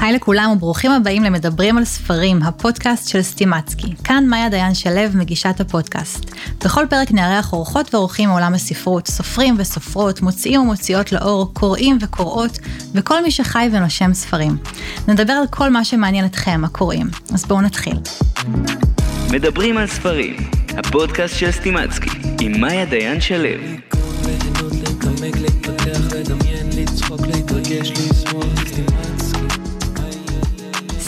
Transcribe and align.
היי 0.00 0.12
לכולם 0.12 0.50
וברוכים 0.50 0.90
הבאים 0.90 1.22
למדברים 1.22 1.78
על 1.78 1.84
ספרים, 1.84 2.42
הפודקאסט 2.42 3.08
של 3.08 3.22
סטימצקי. 3.22 3.94
כאן 4.04 4.24
מאיה 4.26 4.48
דיין 4.48 4.74
שלו, 4.74 5.00
מגישת 5.14 5.60
הפודקאסט. 5.60 6.34
בכל 6.64 6.86
פרק 6.90 7.12
נארח 7.12 7.52
אורחות 7.52 7.94
ואורחים 7.94 8.28
מעולם 8.28 8.54
הספרות, 8.54 9.06
סופרים 9.06 9.54
וסופרות, 9.58 10.22
מוציאים 10.22 10.60
ומוציאות 10.60 11.12
לאור, 11.12 11.54
קוראים 11.54 11.98
וקוראות, 12.00 12.58
וכל 12.94 13.22
מי 13.22 13.30
שחי 13.30 13.68
ונושם 13.72 14.14
ספרים. 14.14 14.56
נדבר 15.08 15.32
על 15.32 15.46
כל 15.50 15.70
מה 15.70 15.84
שמעניין 15.84 16.24
אתכם, 16.24 16.62
הקוראים. 16.64 17.06
אז 17.34 17.44
בואו 17.44 17.60
נתחיל. 17.60 17.96
מדברים 19.30 19.78
על 19.78 19.86
ספרים, 19.86 20.36
הפודקאסט 20.76 21.34
של 21.34 21.50
סטימצקי, 21.50 22.10
עם 22.40 22.60
מאיה 22.60 22.84
דיין 22.84 23.20
שלו. 23.20 23.48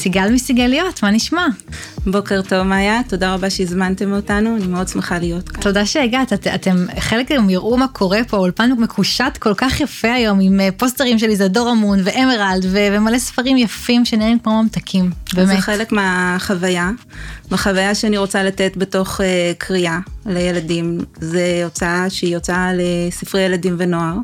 סיגל 0.00 0.30
מסיגליות, 0.30 1.02
מה 1.02 1.10
נשמע? 1.10 1.46
בוקר 2.06 2.42
טוב, 2.42 2.62
מאיה, 2.62 3.00
תודה 3.08 3.34
רבה 3.34 3.50
שהזמנתם 3.50 4.12
אותנו, 4.12 4.56
אני 4.56 4.66
מאוד 4.66 4.88
שמחה 4.88 5.18
להיות 5.18 5.48
כאן. 5.48 5.62
תודה 5.62 5.86
שהגעת, 5.86 6.32
את, 6.32 6.46
אתם 6.46 6.86
חלק 6.98 7.32
גם 7.32 7.50
יראו 7.50 7.76
מה 7.76 7.88
קורה 7.88 8.20
פה, 8.28 8.36
האולפן 8.36 8.72
מקושט 8.72 9.36
כל 9.38 9.54
כך 9.56 9.80
יפה 9.80 10.12
היום, 10.12 10.38
עם 10.40 10.60
אה, 10.60 10.68
פוסטרים 10.76 11.18
של 11.18 11.30
איזדור 11.30 11.72
אמון 11.72 11.98
ואמרלד 12.04 12.64
ו- 12.64 12.88
ומלא 12.92 13.18
ספרים 13.18 13.56
יפים 13.56 14.04
שנראים 14.04 14.38
כמו 14.38 14.62
ממתקים, 14.62 15.10
באמת. 15.34 15.48
זה 15.48 15.56
חלק 15.60 15.92
מהחוויה, 15.92 16.90
מהחוויה 17.50 17.94
שאני 17.94 18.18
רוצה 18.18 18.42
לתת 18.42 18.72
בתוך 18.76 19.20
uh, 19.20 19.24
קריאה 19.58 19.98
לילדים, 20.26 20.98
זה 21.20 21.60
הוצאה 21.64 22.10
שהיא 22.10 22.36
הוצאה 22.36 22.70
לספרי 22.74 23.40
ילדים 23.42 23.76
ונוער. 23.78 24.14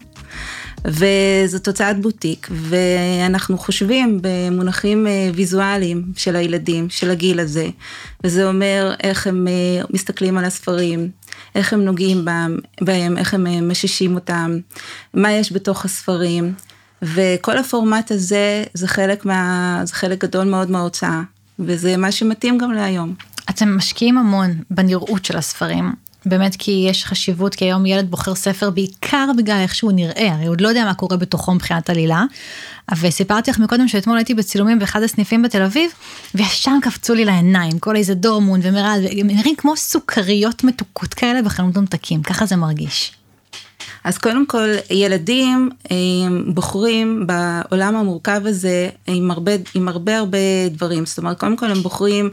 וזו 0.87 1.59
תוצאת 1.59 2.01
בוטיק, 2.01 2.49
ואנחנו 2.51 3.59
חושבים 3.59 4.19
במונחים 4.23 5.07
אה, 5.07 5.31
ויזואליים 5.35 6.05
של 6.17 6.37
הילדים, 6.37 6.91
של 6.91 7.11
הגיל 7.11 7.41
הזה, 7.41 7.69
וזה 8.25 8.49
אומר 8.49 8.95
איך 9.03 9.27
הם 9.27 9.49
אה, 9.49 9.85
מסתכלים 9.91 10.39
על 10.39 10.45
הספרים, 10.45 11.11
איך 11.55 11.73
הם 11.73 11.85
נוגעים 11.85 12.25
בהם, 12.81 13.19
איך 13.19 13.35
הם 13.35 13.47
אה, 13.47 13.61
מששים 13.61 14.15
אותם, 14.15 14.59
מה 15.15 15.33
יש 15.33 15.53
בתוך 15.53 15.85
הספרים, 15.85 16.55
וכל 17.03 17.59
הפורמט 17.59 18.11
הזה 18.11 18.65
זה 18.75 18.89
חלק, 18.89 19.25
מה, 19.25 19.81
זה 19.85 19.95
חלק 19.95 20.25
גדול 20.25 20.45
מאוד 20.45 20.71
מההוצאה, 20.71 21.23
וזה 21.59 21.97
מה 21.97 22.13
שמתאים 22.13 22.59
גם 22.59 22.73
להיום. 22.73 23.15
אתם 23.51 23.77
משקיעים 23.77 24.19
המון 24.19 24.51
בנראות 24.71 25.25
של 25.25 25.37
הספרים. 25.37 26.06
באמת 26.27 26.57
כי 26.59 26.87
יש 26.89 27.05
חשיבות, 27.05 27.55
כי 27.55 27.65
היום 27.65 27.87
ילד 27.87 28.11
בוחר 28.11 28.35
ספר 28.35 28.71
בעיקר 28.71 29.31
בגלל 29.37 29.59
איך 29.61 29.75
שהוא 29.75 29.93
נראה, 29.93 30.33
הרי 30.33 30.47
עוד 30.47 30.61
לא 30.61 30.69
יודע 30.69 30.85
מה 30.85 30.95
קורה 30.95 31.17
בתוכו 31.17 31.55
מבחינת 31.55 31.91
עלילה. 31.91 32.25
וסיפרתי 33.01 33.51
לך 33.51 33.59
מקודם 33.59 33.89
שאתמול 33.89 34.17
הייתי 34.17 34.35
בצילומים 34.35 34.79
באחד 34.79 35.03
הסניפים 35.03 35.43
בתל 35.43 35.63
אביב, 35.63 35.91
וישר 36.35 36.73
קפצו 36.83 37.15
לי 37.15 37.25
לעיניים, 37.25 37.79
כל 37.79 37.97
איזה 37.97 38.15
דורמון 38.15 38.61
והם 38.63 38.75
נראים 39.25 39.57
כמו 39.57 39.77
סוכריות 39.77 40.65
מתוקות 40.65 41.15
כאלה 41.15 41.43
בחנות 41.43 41.77
ממתקים, 41.77 42.23
ככה 42.23 42.47
זה 42.47 42.57
מרגיש. 42.57 43.13
אז 44.07 44.19
קודם 44.19 44.47
כל, 44.47 44.69
ילדים 44.91 45.71
בוחרים 46.47 47.27
בעולם 47.27 47.97
המורכב 47.97 48.41
הזה 48.45 48.89
עם 49.07 49.31
הרבה, 49.31 49.53
עם 49.75 49.89
הרבה 49.89 50.19
הרבה 50.19 50.39
דברים. 50.71 51.07
זאת 51.07 51.19
אומרת, 51.19 51.41
קודם 51.41 51.57
כל 51.57 51.71
הם 51.71 51.83
בוחרים 51.83 52.31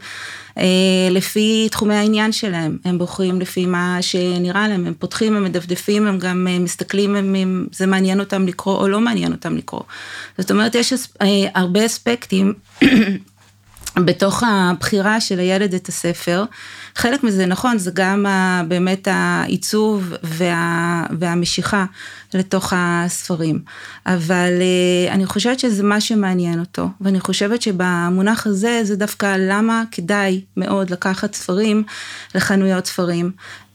אה, 0.57 0.63
לפי 1.11 1.67
תחומי 1.71 1.95
העניין 1.95 2.31
שלהם, 2.31 2.77
הם 2.85 2.97
בוחרים 2.97 3.41
לפי 3.41 3.65
מה 3.65 3.97
שנראה 4.01 4.67
להם, 4.67 4.87
הם 4.87 4.93
פותחים, 4.99 5.35
הם 5.35 5.43
מדפדפים, 5.43 6.07
הם 6.07 6.19
גם 6.19 6.47
אה, 6.49 6.59
מסתכלים 6.59 7.35
אם 7.35 7.65
זה 7.71 7.85
מעניין 7.85 8.19
אותם 8.19 8.47
לקרוא 8.47 8.77
או 8.77 8.87
לא 8.87 8.99
מעניין 8.99 9.31
אותם 9.31 9.57
לקרוא. 9.57 9.81
זאת 10.37 10.51
אומרת, 10.51 10.75
יש 10.75 10.93
אה, 11.21 11.27
הרבה 11.55 11.85
אספקטים 11.85 12.53
בתוך 14.05 14.43
הבחירה 14.47 15.21
של 15.21 15.39
הילד 15.39 15.73
את 15.73 15.87
הספר. 15.87 16.43
חלק 16.95 17.23
מזה 17.23 17.45
נכון, 17.45 17.77
זה 17.77 17.91
גם 17.93 18.25
באמת 18.67 19.07
העיצוב 19.11 20.13
וה, 20.23 21.05
והמשיכה 21.19 21.85
לתוך 22.33 22.73
הספרים. 22.75 23.59
אבל 24.05 24.51
אה, 24.61 25.13
אני 25.13 25.25
חושבת 25.25 25.59
שזה 25.59 25.83
מה 25.83 26.01
שמעניין 26.01 26.59
אותו, 26.59 26.87
ואני 27.01 27.19
חושבת 27.19 27.61
שבמונח 27.61 28.47
הזה 28.47 28.79
זה 28.83 28.95
דווקא 28.95 29.35
למה 29.39 29.83
כדאי 29.91 30.41
מאוד 30.57 30.89
לקחת 30.89 31.33
ספרים 31.33 31.83
לחנויות 32.35 32.85
ספרים, 32.85 33.31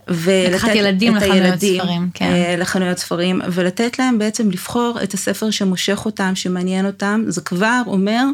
ולתת 0.08 0.74
ילדים 0.74 1.16
את 1.16 1.22
לחנויות 1.22 1.42
הילדים 1.44 1.80
ספרים, 1.80 2.08
כן. 2.14 2.24
אה, 2.24 2.56
לחנויות 2.58 2.98
ספרים, 2.98 3.40
ולתת 3.52 3.98
להם 3.98 4.18
בעצם 4.18 4.50
לבחור 4.50 4.98
את 5.02 5.14
הספר 5.14 5.50
שמושך 5.50 6.02
אותם, 6.04 6.34
שמעניין 6.34 6.86
אותם, 6.86 7.24
זה 7.26 7.40
כבר 7.40 7.82
אומר 7.86 8.24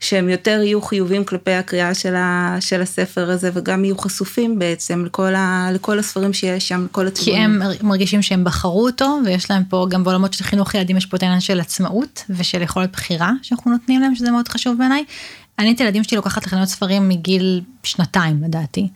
שהם 0.00 0.28
יותר 0.28 0.60
יהיו 0.64 0.82
חיובים 0.82 1.24
כלפי 1.24 1.52
הקריאה 1.52 1.94
של, 1.94 2.14
ה, 2.14 2.56
של 2.60 2.82
הספר 2.82 3.30
הזה, 3.30 3.50
וגם 3.54 3.84
יהיו 3.84 3.98
חשופים 3.98 4.58
בעצם 4.58 5.04
לכל, 5.04 5.34
ה, 5.34 5.68
לכל 5.72 5.98
הספרים 5.98 6.32
שיש 6.32 6.68
שם, 6.68 6.84
לכל 6.84 7.06
הציבורים. 7.06 7.38
כי 7.38 7.44
הם 7.44 7.88
מרגישים 7.88 8.22
שהם 8.22 8.44
בחרו 8.44 8.86
אותו, 8.86 9.18
ויש 9.24 9.50
להם 9.50 9.64
פה, 9.64 9.86
גם 9.90 10.04
בעולמות 10.04 10.32
של 10.32 10.44
חינוך 10.44 10.74
ילדים 10.74 10.96
יש 10.96 11.06
פה 11.06 11.16
את 11.16 11.22
העניין 11.22 11.40
של 11.40 11.60
עצמאות, 11.60 12.24
ושל 12.30 12.62
יכולת 12.62 12.92
בחירה 12.92 13.32
שאנחנו 13.42 13.70
נותנים 13.70 14.00
להם, 14.00 14.14
שזה 14.14 14.30
מאוד 14.30 14.48
חשוב 14.48 14.78
בעיניי. 14.78 15.04
אני 15.58 15.72
את 15.72 15.80
הילדים 15.80 16.04
שלי 16.04 16.16
לוקחת 16.16 16.46
לחנויות 16.46 16.68
ספרים 16.68 17.08
מגיל 17.08 17.60
שנתיים 17.82 18.42
לדעתי, 18.42 18.88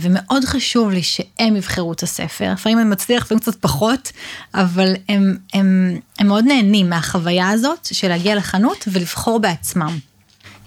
ומאוד 0.00 0.44
חשוב 0.44 0.90
לי 0.90 1.02
שהם 1.02 1.56
יבחרו 1.56 1.92
את 1.92 2.02
הספר, 2.02 2.52
לפעמים 2.52 2.78
אני 2.78 2.88
מצליח, 2.88 3.24
לפעמים 3.24 3.40
קצת 3.40 3.54
פחות, 3.54 4.12
אבל 4.54 4.94
הם, 5.08 5.36
הם, 5.54 5.98
הם 6.18 6.26
מאוד 6.26 6.44
נהנים 6.44 6.90
מהחוויה 6.90 7.50
הזאת 7.50 7.88
של 7.92 8.08
להגיע 8.08 8.34
לחנות 8.34 8.88
ולבחור 8.92 9.38
בעצמם. 9.38 9.98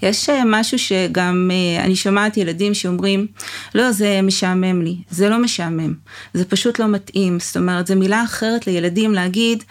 יש 0.02 0.28
אה, 0.28 0.42
משהו 0.46 0.78
שגם 0.78 1.50
אה, 1.52 1.84
אני 1.84 1.96
שומעת 1.96 2.36
ילדים 2.36 2.74
שאומרים, 2.74 3.26
לא, 3.74 3.92
זה 3.92 4.20
משעמם 4.22 4.82
לי, 4.82 4.96
זה 5.10 5.28
לא 5.28 5.38
משעמם, 5.38 5.94
זה 6.34 6.44
פשוט 6.44 6.78
לא 6.78 6.88
מתאים, 6.88 7.40
זאת 7.40 7.56
אומרת, 7.56 7.86
זו 7.86 7.96
מילה 7.96 8.24
אחרת 8.24 8.66
לילדים 8.66 9.14
להגיד, 9.14 9.64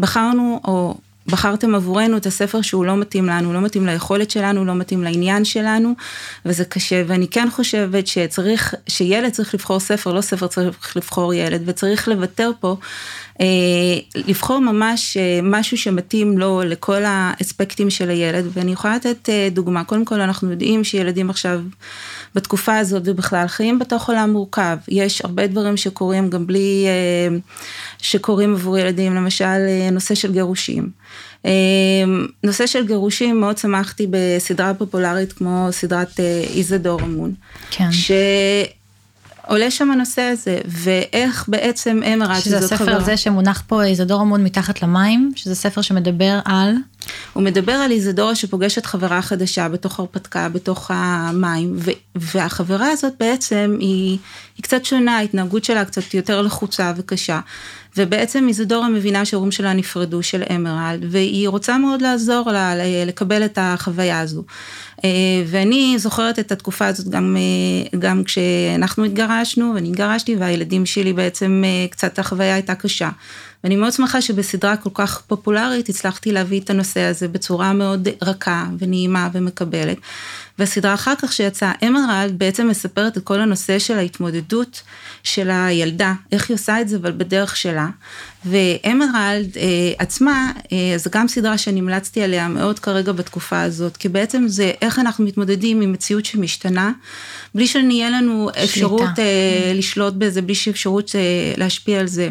בחרנו, 0.00 0.60
או 0.64 0.98
בחרתם 1.30 1.74
עבורנו 1.74 2.16
את 2.16 2.26
הספר 2.26 2.62
שהוא 2.62 2.84
לא 2.84 2.96
מתאים 2.96 3.26
לנו, 3.26 3.52
לא 3.52 3.60
מתאים 3.60 3.86
ליכולת 3.86 4.30
שלנו, 4.30 4.64
לא 4.64 4.74
מתאים 4.74 5.02
לעניין 5.02 5.44
שלנו, 5.44 5.94
וזה 6.46 6.64
קשה, 6.64 7.02
ואני 7.06 7.28
כן 7.28 7.48
חושבת 7.50 8.06
שצריך, 8.06 8.74
שילד 8.86 9.32
צריך 9.32 9.54
לבחור 9.54 9.80
ספר, 9.80 10.12
לא 10.12 10.20
ספר 10.20 10.46
צריך 10.46 10.96
לבחור 10.96 11.34
ילד, 11.34 11.62
וצריך 11.64 12.08
לוותר 12.08 12.50
פה, 12.60 12.76
אה, 13.40 14.20
לבחור 14.28 14.58
ממש 14.58 15.16
אה, 15.16 15.40
משהו 15.42 15.78
שמתאים 15.78 16.38
לו 16.38 16.62
לכל 16.64 17.02
האספקטים 17.06 17.90
של 17.90 18.10
הילד, 18.10 18.44
ואני 18.52 18.72
יכולה 18.72 18.96
לתת 18.96 19.28
אה, 19.28 19.48
דוגמה, 19.50 19.84
קודם 19.84 20.04
כל 20.04 20.20
אנחנו 20.20 20.50
יודעים 20.50 20.84
שילדים 20.84 21.30
עכשיו, 21.30 21.60
בתקופה 22.34 22.78
הזאת 22.78 23.02
ובכלל 23.06 23.46
חיים 23.46 23.78
בתוך 23.78 24.08
עולם 24.08 24.30
מורכב, 24.30 24.76
יש 24.88 25.24
הרבה 25.24 25.46
דברים 25.46 25.76
שקורים 25.76 26.30
גם 26.30 26.46
בלי, 26.46 26.86
שקורים 27.98 28.54
עבור 28.54 28.78
ילדים, 28.78 29.14
למשל 29.14 29.58
נושא 29.92 30.14
של 30.14 30.32
גירושים. 30.32 30.90
נושא 32.44 32.66
של 32.66 32.86
גירושים, 32.86 33.40
מאוד 33.40 33.58
שמחתי 33.58 34.06
בסדרה 34.10 34.74
פופולרית 34.74 35.32
כמו 35.32 35.68
סדרת 35.70 36.20
איזדור 36.54 37.00
אמון. 37.00 37.34
כן. 37.70 37.88
עולה 39.46 39.70
שם 39.70 39.90
הנושא 39.90 40.22
הזה, 40.22 40.58
ואיך 40.66 41.44
בעצם 41.48 42.00
אמרת 42.14 42.42
שזה 42.42 42.58
הספר 42.58 42.76
חברה. 42.76 42.96
הזה 42.96 43.16
שמונח 43.16 43.62
פה 43.66 43.84
איזדור 43.84 44.20
עמוד 44.20 44.40
מתחת 44.40 44.82
למים, 44.82 45.32
שזה 45.36 45.54
ספר 45.54 45.80
שמדבר 45.80 46.38
על... 46.44 46.74
הוא 47.32 47.42
מדבר 47.42 47.72
על 47.72 47.90
איזדורה 47.90 48.34
שפוגשת 48.34 48.86
חברה 48.86 49.22
חדשה 49.22 49.68
בתוך 49.68 50.00
הרפתקה, 50.00 50.48
בתוך 50.48 50.90
המים, 50.94 51.72
ו- 51.76 51.90
והחברה 52.14 52.90
הזאת 52.90 53.12
בעצם 53.20 53.76
היא, 53.80 54.18
היא 54.56 54.62
קצת 54.62 54.84
שונה, 54.84 55.16
ההתנהגות 55.16 55.64
שלה 55.64 55.84
קצת 55.84 56.14
יותר 56.14 56.42
לחוצה 56.42 56.92
וקשה. 56.96 57.40
ובעצם 57.96 58.48
איזדורה 58.48 58.88
מבינה 58.88 59.24
שההורים 59.24 59.52
שלה 59.52 59.72
נפרדו 59.72 60.22
של 60.22 60.42
אמרלד, 60.54 61.04
והיא 61.10 61.48
רוצה 61.48 61.78
מאוד 61.78 62.02
לעזור 62.02 62.50
לה 62.50 62.74
לקבל 63.06 63.44
את 63.44 63.58
החוויה 63.62 64.20
הזו. 64.20 64.42
אה, 65.04 65.10
ואני 65.46 65.94
זוכרת 65.98 66.38
את 66.38 66.52
התקופה 66.52 66.86
הזאת 66.86 67.08
גם, 67.08 67.36
אה, 67.36 67.98
גם 67.98 68.24
כשאנחנו 68.24 69.04
התגרשנו, 69.04 69.72
ואני 69.74 69.88
התגרשתי, 69.88 70.36
והילדים 70.36 70.86
שלי 70.86 71.12
בעצם 71.12 71.62
אה, 71.64 71.86
קצת 71.90 72.18
החוויה 72.18 72.54
הייתה 72.54 72.74
קשה. 72.74 73.08
ואני 73.64 73.76
מאוד 73.76 73.92
שמחה 73.92 74.22
שבסדרה 74.22 74.76
כל 74.76 74.90
כך 74.94 75.20
פופולרית 75.26 75.88
הצלחתי 75.88 76.32
להביא 76.32 76.60
את 76.60 76.70
הנושא 76.70 77.00
הזה 77.00 77.28
בצורה 77.28 77.72
מאוד 77.72 78.08
רכה 78.22 78.66
ונעימה 78.78 79.28
ומקבלת. 79.32 79.96
והסדרה 80.58 80.94
אחר 80.94 81.14
כך 81.18 81.32
שיצאה, 81.32 81.72
אמרלד 81.86 82.38
בעצם 82.38 82.68
מספרת 82.68 83.16
את 83.16 83.24
כל 83.24 83.40
הנושא 83.40 83.78
של 83.78 83.98
ההתמודדות 83.98 84.82
של 85.22 85.50
הילדה, 85.50 86.12
איך 86.32 86.50
היא 86.50 86.54
עושה 86.54 86.80
את 86.80 86.88
זה, 86.88 86.96
אבל 86.96 87.12
בדרך 87.12 87.56
שלה. 87.56 87.88
ואמרלד 88.44 89.56
אה, 89.56 89.92
עצמה, 89.98 90.52
אה, 90.72 90.98
זו 90.98 91.10
גם 91.12 91.28
סדרה 91.28 91.58
שאני 91.58 91.80
המלצתי 91.80 92.22
עליה 92.22 92.48
מאוד 92.48 92.78
כרגע 92.78 93.12
בתקופה 93.12 93.62
הזאת, 93.62 93.96
כי 93.96 94.08
בעצם 94.08 94.44
זה 94.48 94.72
איך 94.82 94.98
אנחנו 94.98 95.24
מתמודדים 95.24 95.80
עם 95.80 95.92
מציאות 95.92 96.24
שמשתנה, 96.24 96.92
בלי 97.54 97.66
שנהיה 97.66 98.10
לנו 98.10 98.50
אפשרות 98.64 99.18
אה, 99.18 99.72
לשלוט 99.74 100.14
בזה, 100.14 100.42
בלי 100.42 100.54
שאפשרות 100.54 101.10
אה, 101.14 101.20
להשפיע 101.56 102.00
על 102.00 102.06
זה. 102.06 102.28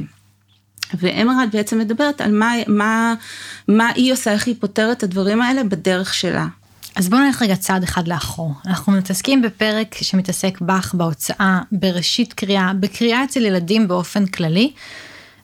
ואמרד 0.93 1.49
בעצם 1.53 1.79
מדברת 1.79 2.21
על 2.21 2.31
מה, 2.31 2.53
מה, 2.67 3.13
מה 3.67 3.89
היא 3.95 4.13
עושה, 4.13 4.31
איך 4.31 4.47
היא 4.47 4.55
פותרת 4.59 4.97
את 4.97 5.03
הדברים 5.03 5.41
האלה 5.41 5.63
בדרך 5.63 6.13
שלה. 6.13 6.47
אז 6.95 7.09
בואו 7.09 7.21
נלך 7.21 7.41
רגע 7.41 7.55
צעד 7.55 7.83
אחד 7.83 8.07
לאחור. 8.07 8.53
אנחנו 8.65 8.93
מתעסקים 8.93 9.41
בפרק 9.41 9.95
שמתעסק 10.01 10.61
בך 10.61 10.93
בהוצאה, 10.93 11.61
בראשית 11.71 12.33
קריאה, 12.33 12.71
בקריאה 12.79 13.23
אצל 13.23 13.45
ילדים 13.45 13.87
באופן 13.87 14.25
כללי. 14.25 14.71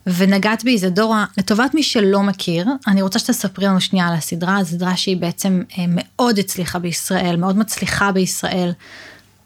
ונגעת 0.07 0.63
באיזדורה, 0.63 1.25
לטובת 1.37 1.73
מי 1.73 1.83
שלא 1.83 2.23
מכיר, 2.23 2.67
אני 2.87 3.01
רוצה 3.01 3.19
שתספרי 3.19 3.65
לנו 3.65 3.81
שנייה 3.81 4.07
על 4.07 4.13
הסדרה, 4.13 4.57
הסדרה 4.57 4.97
שהיא 4.97 5.17
בעצם 5.17 5.61
אה, 5.77 5.85
מאוד 5.87 6.39
הצליחה 6.39 6.79
בישראל, 6.79 7.35
מאוד 7.35 7.57
מצליחה 7.57 8.11
בישראל. 8.11 8.71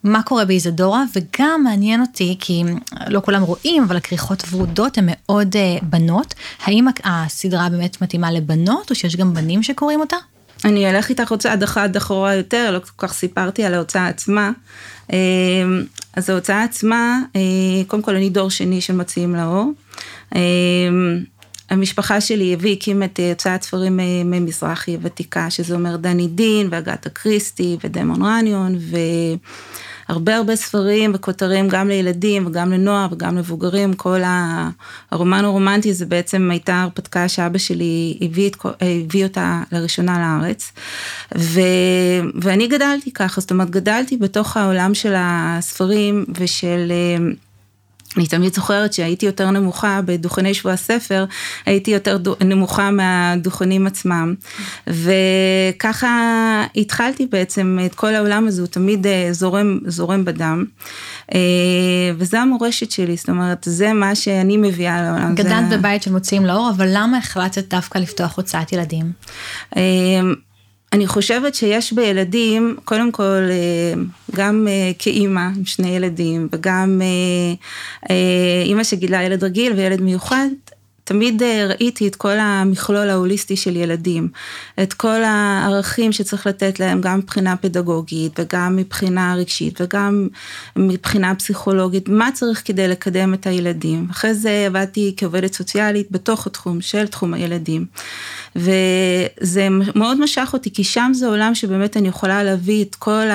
מה 0.03 0.23
קורה 0.23 0.45
באיזדורה, 0.45 1.03
וגם 1.15 1.61
מעניין 1.63 2.01
אותי, 2.01 2.37
כי 2.39 2.63
לא 3.07 3.21
כולם 3.25 3.41
רואים, 3.41 3.83
אבל 3.83 3.97
הכריכות 3.97 4.43
ורודות 4.51 4.97
הן 4.97 5.05
מאוד 5.07 5.55
uh, 5.55 5.85
בנות. 5.85 6.33
האם 6.63 6.87
הסדרה 7.03 7.69
באמת 7.69 8.01
מתאימה 8.01 8.31
לבנות, 8.31 8.89
או 8.89 8.95
שיש 8.95 9.15
גם 9.15 9.33
בנים 9.33 9.63
שקוראים 9.63 9.99
אותה? 9.99 10.15
אני 10.65 10.89
אלך 10.89 11.09
איתך 11.09 11.31
עוד 11.31 11.39
צעד 11.39 11.63
אחד 11.63 11.95
אחורה 11.95 12.35
יותר, 12.35 12.71
לא 12.71 12.79
כל 12.79 13.07
כך 13.07 13.13
סיפרתי 13.13 13.63
על 13.63 13.73
ההוצאה 13.73 14.07
עצמה. 14.07 14.51
אמ, 15.13 15.15
אז 16.13 16.29
ההוצאה 16.29 16.63
עצמה, 16.63 17.19
אה, 17.35 17.41
קודם 17.87 18.01
כל 18.03 18.15
אני 18.15 18.29
דור 18.29 18.49
שני 18.49 18.81
של 18.81 18.93
מציעים 18.93 19.35
לאור. 19.35 19.71
אמ, 20.35 20.39
המשפחה 21.69 22.21
שלי 22.21 22.53
הביא, 22.53 22.73
הקים 22.73 23.03
את 23.03 23.19
אה, 23.19 23.29
הוצאת 23.29 23.63
ספרים 23.63 23.99
ממזרחי 24.25 24.97
ותיקה, 25.01 25.49
שזה 25.49 25.75
אומר 25.75 25.95
דני 25.95 26.27
דין 26.27 26.67
ואגתה 26.71 27.09
קריסטי 27.09 27.77
ודמון 27.83 28.21
רניון, 28.21 28.75
ו... 28.79 28.97
הרבה 30.09 30.35
הרבה 30.35 30.55
ספרים 30.55 31.11
וכותרים 31.15 31.67
גם 31.69 31.87
לילדים 31.87 32.47
וגם 32.47 32.71
לנוער 32.71 33.07
וגם 33.11 33.35
למבוגרים, 33.35 33.93
כל 33.93 34.21
הרומן 35.11 35.45
הרומנטי 35.45 35.93
זה 35.93 36.05
בעצם 36.05 36.51
הייתה 36.51 36.81
הרפתקה 36.81 37.27
שאבא 37.27 37.57
שלי 37.57 38.17
הביא, 38.21 38.49
את, 38.49 38.55
הביא 38.81 39.23
אותה 39.23 39.61
לראשונה 39.71 40.19
לארץ. 40.19 40.71
ו, 41.37 41.61
ואני 42.41 42.67
גדלתי 42.67 43.11
ככה, 43.11 43.41
זאת 43.41 43.51
אומרת 43.51 43.69
גדלתי 43.69 44.17
בתוך 44.17 44.57
העולם 44.57 44.93
של 44.93 45.13
הספרים 45.17 46.25
ושל... 46.39 46.91
אני 48.17 48.27
תמיד 48.27 48.53
זוכרת 48.53 48.93
שהייתי 48.93 49.25
יותר 49.25 49.51
נמוכה 49.51 49.99
בדוכני 50.05 50.53
שבוע 50.53 50.71
הספר, 50.73 51.25
הייתי 51.65 51.91
יותר 51.91 52.17
נמוכה 52.45 52.91
מהדוכנים 52.91 53.87
עצמם. 53.87 54.35
וככה 54.87 56.65
התחלתי 56.75 57.25
בעצם 57.25 57.79
את 57.85 57.95
כל 57.95 58.15
העולם 58.15 58.47
הזה, 58.47 58.61
הוא 58.61 58.67
תמיד 58.67 59.07
אה, 59.07 59.27
זורם, 59.31 59.79
זורם 59.85 60.25
בדם. 60.25 60.65
אה, 61.33 61.39
וזה 62.17 62.39
המורשת 62.39 62.91
שלי, 62.91 63.15
זאת 63.15 63.29
אומרת, 63.29 63.63
זה 63.69 63.93
מה 63.93 64.15
שאני 64.15 64.57
מביאה 64.57 65.01
לעולם. 65.01 65.35
גדלת 65.35 65.69
זה... 65.69 65.77
בבית 65.77 66.03
של 66.03 66.11
מוציאים 66.11 66.45
לאור, 66.45 66.71
אבל 66.75 66.87
למה 66.91 67.17
החלטת 67.17 67.69
דווקא 67.69 67.97
לפתוח 67.97 68.37
הוצאת 68.37 68.73
ילדים? 68.73 69.11
אני 70.93 71.07
חושבת 71.07 71.55
שיש 71.55 71.93
בילדים, 71.93 72.75
קודם 72.85 73.11
כל, 73.11 73.23
אה, 73.49 73.93
גם 74.35 74.67
אה, 74.69 74.91
כאימא 74.99 75.47
עם 75.57 75.65
שני 75.65 75.89
ילדים, 75.89 76.47
וגם 76.51 77.01
אה, 78.09 78.15
אימא 78.65 78.83
שגילה 78.83 79.23
ילד 79.23 79.43
רגיל 79.43 79.73
וילד 79.73 80.01
מיוחד, 80.01 80.47
תמיד 81.09 81.43
ראיתי 81.43 82.07
את 82.07 82.15
כל 82.15 82.37
המכלול 82.39 83.09
ההוליסטי 83.09 83.55
של 83.55 83.75
ילדים, 83.75 84.29
את 84.83 84.93
כל 84.93 85.23
הערכים 85.23 86.11
שצריך 86.11 86.47
לתת 86.47 86.79
להם 86.79 87.01
גם 87.01 87.17
מבחינה 87.17 87.57
פדגוגית 87.57 88.39
וגם 88.39 88.75
מבחינה 88.75 89.35
רגשית 89.35 89.81
וגם 89.81 90.27
מבחינה 90.75 91.35
פסיכולוגית, 91.35 92.09
מה 92.09 92.29
צריך 92.33 92.61
כדי 92.65 92.87
לקדם 92.87 93.33
את 93.33 93.47
הילדים. 93.47 94.07
אחרי 94.11 94.33
זה 94.33 94.63
עבדתי 94.67 95.13
כעובדת 95.17 95.53
סוציאלית 95.53 96.11
בתוך 96.11 96.47
התחום 96.47 96.81
של 96.81 97.07
תחום 97.07 97.33
הילדים. 97.33 97.85
וזה 98.55 99.67
מאוד 99.95 100.19
משך 100.19 100.49
אותי, 100.53 100.73
כי 100.73 100.83
שם 100.83 101.11
זה 101.13 101.27
עולם 101.27 101.55
שבאמת 101.55 101.97
אני 101.97 102.07
יכולה 102.07 102.43
להביא 102.43 102.83
את 102.83 102.95
כל 102.95 103.27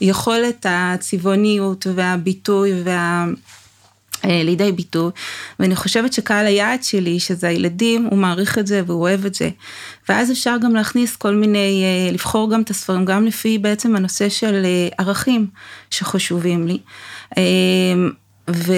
היכולת 0.00 0.66
הצבעוניות 0.68 1.86
והביטוי 1.94 2.72
וה... 2.84 3.26
אה, 4.24 4.42
לידי 4.42 4.72
ביטוי, 4.72 5.10
ואני 5.58 5.76
חושבת 5.76 6.12
שקהל 6.12 6.46
היעד 6.46 6.82
שלי, 6.82 7.20
שזה 7.20 7.48
הילדים, 7.48 8.08
הוא 8.10 8.18
מעריך 8.18 8.58
את 8.58 8.66
זה 8.66 8.82
והוא 8.86 9.00
אוהב 9.00 9.26
את 9.26 9.34
זה. 9.34 9.50
ואז 10.08 10.32
אפשר 10.32 10.56
גם 10.62 10.74
להכניס 10.74 11.16
כל 11.16 11.34
מיני, 11.34 11.84
אה, 11.84 12.12
לבחור 12.12 12.50
גם 12.50 12.62
את 12.62 12.70
הספרים, 12.70 13.04
גם 13.04 13.26
לפי 13.26 13.58
בעצם 13.58 13.96
הנושא 13.96 14.28
של 14.28 14.62
אה, 14.64 14.88
ערכים 14.98 15.46
שחשובים 15.90 16.66
לי. 16.68 16.78
ו... 18.50 18.72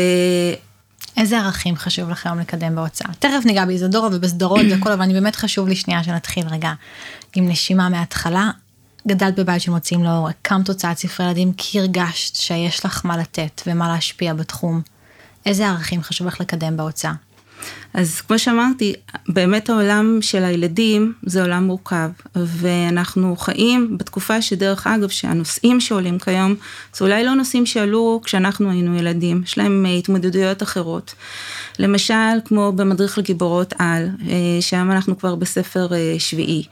איזה 1.16 1.38
ערכים 1.38 1.76
חשוב 1.76 2.10
לכם 2.10 2.38
לקדם 2.38 2.74
בהוצאה? 2.74 3.10
תכף 3.18 3.44
ניגע 3.44 3.64
באיזודורה 3.64 4.08
ובסדרות 4.12 4.60
וכל, 4.70 4.92
אבל 4.92 5.02
אני 5.02 5.12
באמת 5.12 5.36
חשוב 5.36 5.68
לי 5.68 5.76
שנייה 5.76 6.04
שנתחיל 6.04 6.46
רגע 6.48 6.72
עם 7.34 7.48
נשימה 7.48 7.88
מההתחלה. 7.88 8.50
גדלת 9.06 9.34
בבית 9.36 9.62
של 9.62 9.70
מוציאים 9.70 10.04
לאור, 10.04 10.28
הקמת 10.28 10.68
הוצאת 10.68 10.98
ספרי 10.98 11.26
ילדים 11.26 11.52
כי 11.52 11.80
הרגשת 11.80 12.34
שיש 12.34 12.84
לך 12.84 13.06
מה 13.06 13.16
לתת 13.16 13.62
ומה 13.66 13.88
להשפיע 13.88 14.34
בתחום. 14.34 14.93
איזה 15.46 15.68
ערכים 15.68 16.02
חשוב 16.02 16.26
לך 16.26 16.40
לקדם 16.40 16.76
בהוצאה? 16.76 17.12
אז 17.94 18.20
כמו 18.20 18.38
שאמרתי, 18.38 18.94
באמת 19.28 19.70
העולם 19.70 20.18
של 20.20 20.44
הילדים 20.44 21.12
זה 21.22 21.42
עולם 21.42 21.64
מורכב, 21.64 22.10
ואנחנו 22.36 23.36
חיים 23.36 23.98
בתקופה 23.98 24.42
שדרך 24.42 24.86
אגב, 24.86 25.08
שהנושאים 25.08 25.80
שעולים 25.80 26.18
כיום, 26.18 26.54
זה 26.94 27.04
אולי 27.04 27.24
לא 27.24 27.34
נושאים 27.34 27.66
שעלו 27.66 28.20
כשאנחנו 28.24 28.70
היינו 28.70 28.96
ילדים, 28.96 29.42
יש 29.44 29.58
להם 29.58 29.86
אה, 29.86 29.94
התמודדויות 29.94 30.62
אחרות. 30.62 31.14
למשל, 31.78 32.40
כמו 32.44 32.72
במדריך 32.72 33.18
לגיבורות 33.18 33.74
על, 33.78 34.08
אה, 34.28 34.60
שם 34.60 34.90
אנחנו 34.90 35.18
כבר 35.18 35.34
בספר 35.34 35.94
אה, 35.94 36.14
שביעי. 36.18 36.64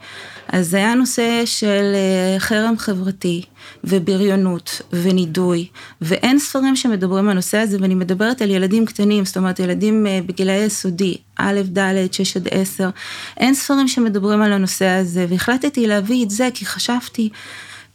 אז 0.47 0.69
זה 0.69 0.77
היה 0.77 0.95
נושא 0.95 1.41
של 1.45 1.95
חרם 2.39 2.73
חברתי 2.77 3.43
ובריונות 3.83 4.81
ונידוי, 4.93 5.67
ואין 6.01 6.39
ספרים 6.39 6.75
שמדברים 6.75 7.25
על 7.25 7.31
הנושא 7.31 7.57
הזה, 7.57 7.77
ואני 7.81 7.95
מדברת 7.95 8.41
על 8.41 8.49
ילדים 8.49 8.85
קטנים, 8.85 9.25
זאת 9.25 9.37
אומרת 9.37 9.59
ילדים 9.59 10.05
בגילאי 10.25 10.65
יסודי, 10.65 11.17
א', 11.35 11.61
ד', 11.77 12.13
6 12.13 12.37
עד 12.37 12.47
10, 12.51 12.89
אין 13.37 13.53
ספרים 13.55 13.87
שמדברים 13.87 14.41
על 14.41 14.53
הנושא 14.53 14.87
הזה, 14.87 15.25
והחלטתי 15.29 15.87
להביא 15.87 16.25
את 16.25 16.29
זה 16.29 16.49
כי 16.53 16.65
חשבתי, 16.65 17.29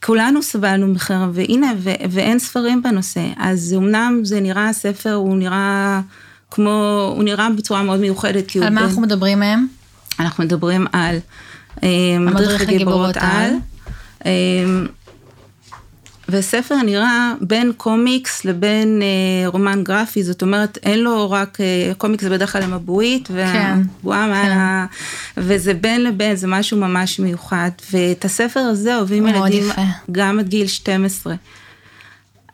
כולנו 0.04 0.42
סבלנו 0.42 0.86
מחרם, 0.86 1.30
והנה, 1.34 1.72
ו- 1.78 1.90
ואין 2.10 2.38
ספרים 2.38 2.82
בנושא, 2.82 3.26
אז 3.36 3.74
אמנם 3.78 4.20
זה 4.22 4.40
נראה, 4.40 4.68
הספר 4.68 5.12
הוא 5.12 5.36
נראה 5.36 6.00
כמו, 6.50 7.08
הוא 7.16 7.24
נראה 7.24 7.50
בצורה 7.50 7.82
מאוד 7.82 8.00
מיוחדת, 8.00 8.56
על 8.56 8.62
מה 8.62 8.68
בין, 8.68 8.78
אנחנו 8.78 9.02
מדברים 9.02 9.38
מהם? 9.38 9.66
אנחנו 10.20 10.44
מדברים 10.44 10.86
על 10.92 11.16
אה, 11.82 12.18
מדריך 12.20 12.62
לגיבורות 12.62 13.16
על. 13.16 13.50
על 14.24 14.28
וספר 16.30 16.74
נראה 16.76 17.32
בין 17.40 17.72
קומיקס 17.76 18.44
לבין 18.44 19.02
אה, 19.02 19.48
רומן 19.48 19.84
גרפי, 19.84 20.22
זאת 20.22 20.42
אומרת 20.42 20.78
אין 20.82 20.98
לו 20.98 21.30
רק, 21.30 21.58
אה, 21.60 21.92
קומיקס 21.98 22.24
זה 22.24 22.30
בדרך 22.30 22.52
כלל 22.52 22.62
המבועית, 22.62 23.28
והבועה 23.32 24.24
כן, 24.24 24.30
מעל 24.30 24.52
כן. 24.52 24.58
ה... 24.58 24.86
וזה 25.36 25.74
בין 25.74 26.04
לבין, 26.04 26.36
זה 26.36 26.46
משהו 26.46 26.76
ממש 26.76 27.18
מיוחד, 27.18 27.70
ואת 27.92 28.24
הספר 28.24 28.60
הזה 28.60 28.96
אוהבים 28.96 29.26
ילדים 29.26 29.68
יפה. 29.68 29.82
גם 30.12 30.38
עד 30.38 30.48
גיל 30.48 30.66
12. 30.66 31.34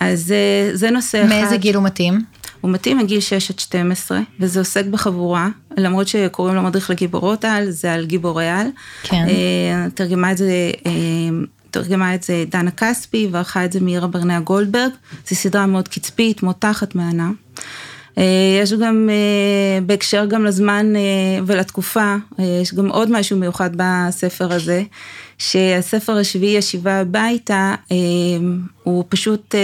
אז 0.01 0.33
אה, 0.33 0.71
זה 0.77 0.91
נושא 0.91 1.17
מאיזה 1.17 1.35
אחד. 1.35 1.41
מאיזה 1.41 1.57
גיל 1.57 1.77
הוא 1.77 1.85
מתאים? 1.85 2.21
הוא 2.61 2.71
מתאים 2.71 2.99
מגיל 2.99 3.21
6 3.21 3.51
עד 3.51 3.59
12, 3.59 4.21
וזה 4.41 4.59
עוסק 4.59 4.85
בחבורה, 4.87 5.49
למרות 5.77 6.09
שקוראים 6.09 6.55
לו 6.55 6.63
מדריך 6.63 6.91
לגיבורות 6.91 7.45
על, 7.45 7.71
זה 7.71 7.93
על 7.93 8.07
גיבורי 8.07 8.49
על. 8.49 8.67
כן. 9.03 9.27
אה, 9.29 9.87
תרגמה 9.95 10.33
את 10.33 10.37
זה 10.37 10.71
אה, 10.87 10.91
תרגמה 11.75 12.15
את 12.15 12.23
זה 12.23 12.45
דנה 12.49 12.71
כספי 12.71 13.29
וערכה 13.31 13.65
את 13.65 13.73
זה 13.73 13.81
מאירה 13.81 14.07
ברנע 14.07 14.41
גולדברג, 14.41 14.91
זו 15.29 15.37
סדרה 15.37 15.67
מאוד 15.67 15.89
קצפית, 15.89 16.43
מותחת 16.43 16.95
מהנה. 16.95 17.31
אה, 18.19 18.59
יש 18.63 18.73
גם, 18.73 19.09
אה, 19.11 19.81
בהקשר 19.81 20.27
גם 20.27 20.45
לזמן 20.45 20.97
אה, 20.97 21.01
ולתקופה, 21.47 22.17
יש 22.63 22.75
גם 22.75 22.89
עוד 22.89 23.11
משהו 23.13 23.37
מיוחד 23.37 23.71
בספר 23.77 24.53
הזה, 24.53 24.83
שהספר 25.39 26.17
השביעי, 26.17 26.59
השיבה 26.59 27.01
הביתה, 27.01 27.75
הוא 28.83 29.05
פשוט, 29.09 29.55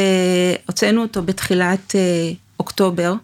הוצאנו 0.66 1.02
אותו 1.02 1.22
בתחילת 1.22 1.94
אוקטובר. 2.60 3.14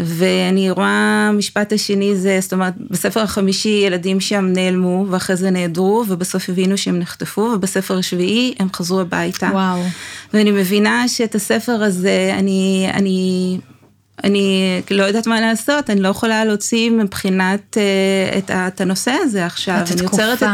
ואני 0.00 0.70
רואה 0.70 1.28
המשפט 1.28 1.72
השני 1.72 2.16
זה, 2.16 2.38
זאת 2.40 2.52
אומרת, 2.52 2.74
בספר 2.90 3.20
החמישי 3.20 3.82
ילדים 3.86 4.20
שם 4.20 4.44
נעלמו 4.44 5.06
ואחרי 5.10 5.36
זה 5.36 5.50
נעדרו 5.50 6.04
ובסוף 6.08 6.48
הבינו 6.48 6.78
שהם 6.78 6.98
נחטפו 6.98 7.40
ובספר 7.40 7.98
השביעי 7.98 8.54
הם 8.58 8.68
חזרו 8.72 9.00
הביתה. 9.00 9.50
וואו. 9.52 9.82
ואני 10.34 10.50
מבינה 10.50 11.08
שאת 11.08 11.34
הספר 11.34 11.72
הזה 11.72 12.34
אני, 12.38 12.88
אני, 12.94 13.58
אני 14.24 14.80
לא 14.90 15.04
יודעת 15.04 15.26
מה 15.26 15.40
לעשות, 15.40 15.90
אני 15.90 16.00
לא 16.00 16.08
יכולה 16.08 16.44
להוציא 16.44 16.90
מבחינת 16.90 17.76
uh, 17.76 18.38
את, 18.38 18.50
את 18.50 18.80
הנושא 18.80 19.12
הזה 19.22 19.46
עכשיו. 19.46 19.80
את 19.86 19.92
אני 19.92 20.02
יוצרת 20.02 20.42
את 20.42 20.48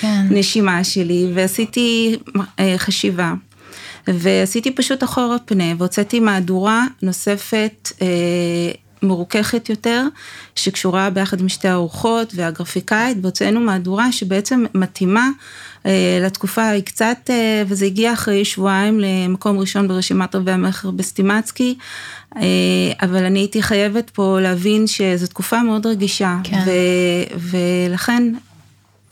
כן. 0.00 0.26
הנשימה 0.30 0.76
כן. 0.76 0.84
שלי 0.84 1.30
ועשיתי 1.34 2.16
uh, 2.36 2.40
חשיבה. 2.76 3.32
ועשיתי 4.08 4.70
פשוט 4.70 5.04
אחורה 5.04 5.38
פנה 5.38 5.64
והוצאתי 5.78 6.20
מהדורה 6.20 6.86
נוספת 7.02 7.92
אה, 8.02 8.06
מרוככת 9.04 9.68
יותר, 9.68 10.06
שקשורה 10.54 11.10
ביחד 11.10 11.40
עם 11.40 11.48
שתי 11.48 11.68
הארוחות 11.68 12.32
והגרפיקאית, 12.36 13.18
והוצאנו 13.22 13.60
מהדורה 13.60 14.12
שבעצם 14.12 14.64
מתאימה 14.74 15.28
אה, 15.86 16.18
לתקופה 16.22 16.68
היא 16.68 16.82
קצת, 16.82 17.18
אה, 17.30 17.62
וזה 17.66 17.86
הגיע 17.86 18.12
אחרי 18.12 18.44
שבועיים 18.44 19.00
למקום 19.00 19.58
ראשון 19.58 19.88
ברשימת 19.88 20.34
רבי 20.34 20.50
המכר 20.50 20.90
בסטימצקי, 20.90 21.74
אה, 22.36 22.42
אבל 23.02 23.24
אני 23.24 23.38
הייתי 23.38 23.62
חייבת 23.62 24.10
פה 24.10 24.38
להבין 24.40 24.86
שזו 24.86 25.26
תקופה 25.26 25.62
מאוד 25.62 25.86
רגישה, 25.86 26.36
כן. 26.44 26.64
ו- 26.66 27.36
ולכן 27.38 28.32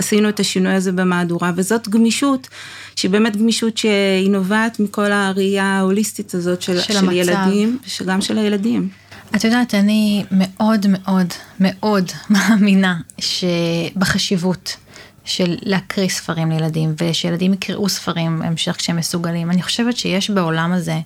עשינו 0.02 0.28
את 0.28 0.40
השינוי 0.40 0.72
הזה 0.72 0.92
במהדורה, 0.92 1.52
וזאת 1.56 1.88
גמישות, 1.88 2.48
שהיא 2.96 3.10
באמת 3.10 3.36
גמישות 3.36 3.78
שהיא 3.78 4.30
נובעת 4.30 4.80
מכל 4.80 5.12
הראייה 5.12 5.64
ההוליסטית 5.64 6.34
הזאת 6.34 6.62
של, 6.62 6.80
של, 6.80 6.92
של 6.92 7.12
ילדים, 7.12 7.78
וגם 8.00 8.20
של 8.20 8.38
הילדים. 8.38 8.88
את 9.36 9.44
יודעת, 9.44 9.74
אני 9.74 10.24
מאוד 10.30 10.86
מאוד 10.88 11.26
מאוד 11.60 12.10
מאמינה 12.34 12.96
שבחשיבות 13.18 14.76
של 15.24 15.56
להקריא 15.62 16.08
ספרים 16.08 16.50
לילדים, 16.50 16.94
ושילדים 17.02 17.52
יקראו 17.52 17.88
ספרים 17.88 18.38
בהמשך 18.38 18.76
כשהם 18.76 18.96
מסוגלים. 18.96 19.50
אני 19.50 19.62
חושבת 19.62 19.96
שיש 19.96 20.30
בעולם 20.30 20.72
הזה 20.72 21.00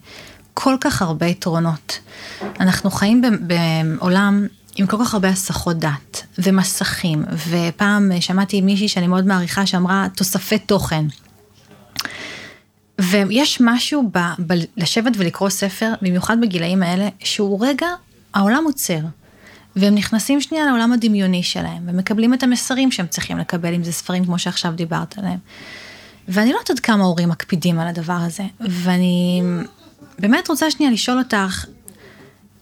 כל 0.54 0.76
כך 0.80 1.02
הרבה 1.02 1.26
יתרונות. 1.26 1.98
אנחנו 2.60 2.90
חיים 2.90 3.22
בעולם 3.40 4.46
עם 4.76 4.86
כל 4.86 4.96
כך 5.00 5.14
הרבה 5.14 5.28
הסחות 5.28 5.78
דת, 5.78 6.26
ומסכים, 6.38 7.24
ופעם 7.48 8.12
שמעתי 8.20 8.60
מישהי 8.60 8.88
שאני 8.88 9.06
מאוד 9.06 9.26
מעריכה 9.26 9.66
שאמרה 9.66 10.06
תוספי 10.14 10.58
תוכן. 10.58 11.04
ויש 13.00 13.58
משהו 13.60 14.10
ב, 14.12 14.18
ב, 14.46 14.54
לשבת 14.76 15.12
ולקרוא 15.16 15.48
ספר, 15.48 15.92
במיוחד 16.02 16.40
בגילאים 16.40 16.82
האלה, 16.82 17.08
שהוא 17.20 17.66
רגע, 17.66 17.86
העולם 18.34 18.64
עוצר. 18.64 19.00
והם 19.76 19.94
נכנסים 19.94 20.40
שנייה 20.40 20.66
לעולם 20.66 20.92
הדמיוני 20.92 21.42
שלהם, 21.42 21.82
ומקבלים 21.86 22.34
את 22.34 22.42
המסרים 22.42 22.92
שהם 22.92 23.06
צריכים 23.06 23.38
לקבל, 23.38 23.74
אם 23.74 23.84
זה 23.84 23.92
ספרים 23.92 24.24
כמו 24.24 24.38
שעכשיו 24.38 24.72
דיברת 24.72 25.18
עליהם. 25.18 25.38
ואני 26.28 26.52
לא 26.52 26.58
יודעת 26.58 26.80
כמה 26.80 27.04
הורים 27.04 27.28
מקפידים 27.28 27.78
על 27.78 27.88
הדבר 27.88 28.18
הזה, 28.20 28.42
ואני 28.60 29.42
באמת 30.18 30.48
רוצה 30.48 30.70
שנייה 30.70 30.92
לשאול 30.92 31.18
אותך, 31.18 31.66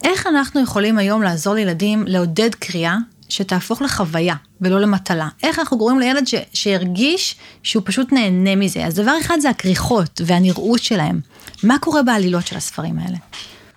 איך 0.05 0.27
אנחנו 0.27 0.61
יכולים 0.61 0.99
היום 0.99 1.23
לעזור 1.23 1.55
לילדים 1.55 2.05
לעודד 2.07 2.55
קריאה 2.55 2.97
שתהפוך 3.29 3.83
לחוויה 3.83 4.35
ולא 4.61 4.81
למטלה? 4.81 5.29
איך 5.43 5.59
אנחנו 5.59 5.79
גורמים 5.79 6.01
לילד 6.01 6.27
ש, 6.27 6.35
שירגיש 6.53 7.37
שהוא 7.63 7.83
פשוט 7.87 8.13
נהנה 8.13 8.57
מזה? 8.57 8.85
אז 8.85 8.95
דבר 8.95 9.13
אחד 9.21 9.39
זה 9.41 9.51
הכריכות 9.51 10.21
והנראות 10.27 10.83
שלהם. 10.83 11.21
מה 11.63 11.79
קורה 11.79 12.03
בעלילות 12.03 12.47
של 12.47 12.57
הספרים 12.57 12.99
האלה? 12.99 13.17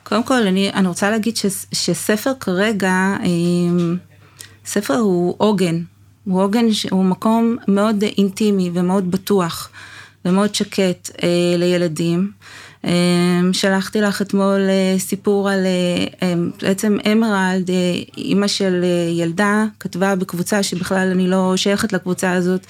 קודם 0.04 0.24
כל, 0.24 0.48
אני, 0.48 0.70
אני 0.74 0.88
רוצה 0.88 1.10
להגיד 1.12 1.38
ש, 1.38 1.46
שספר 1.72 2.34
כרגע, 2.40 3.18
אמ, 3.24 3.98
ספר 4.66 4.96
הוא 4.98 5.36
עוגן. 5.38 5.84
הוא 6.26 6.42
עוגן, 6.42 6.66
הוא 6.92 7.06
מקום 7.06 7.58
מאוד 7.68 8.04
אינטימי 8.18 8.72
ומאוד 8.74 9.12
בטוח 9.12 9.70
ומאוד 10.26 10.56
שקט 10.56 11.10
אה, 11.24 11.58
לילדים. 11.58 12.32
אה, 12.88 13.54
שלחתי 13.54 14.02
לך 14.02 14.22
אתמול 14.22 14.62
אה, 14.70 15.00
סיפור 15.00 15.50
על 15.50 15.66
אה, 15.66 16.34
אמ, 16.34 16.52
בעצם 16.62 16.98
אמרלד, 17.12 17.70
אה, 17.70 17.76
אימא 18.18 18.48
של 18.48 18.84
ילדה, 19.12 19.66
כתבה 19.80 20.16
בקבוצה 20.16 20.64
שבכלל 20.64 21.10
אני 21.12 21.28
לא 21.28 21.54
שייכת 21.58 21.94
לקבוצה 21.94 22.34
הזאת, 22.34 22.66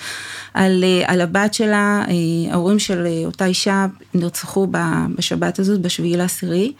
על, 0.53 0.83
על 1.05 1.21
הבת 1.21 1.53
שלה, 1.53 2.03
ההורים 2.51 2.79
של 2.79 3.07
אותה 3.25 3.45
אישה 3.45 3.85
נרצחו 4.13 4.67
בשבת 5.15 5.59
הזאת, 5.59 5.81
בשביעי 5.81 6.17
לעשירי. 6.17 6.73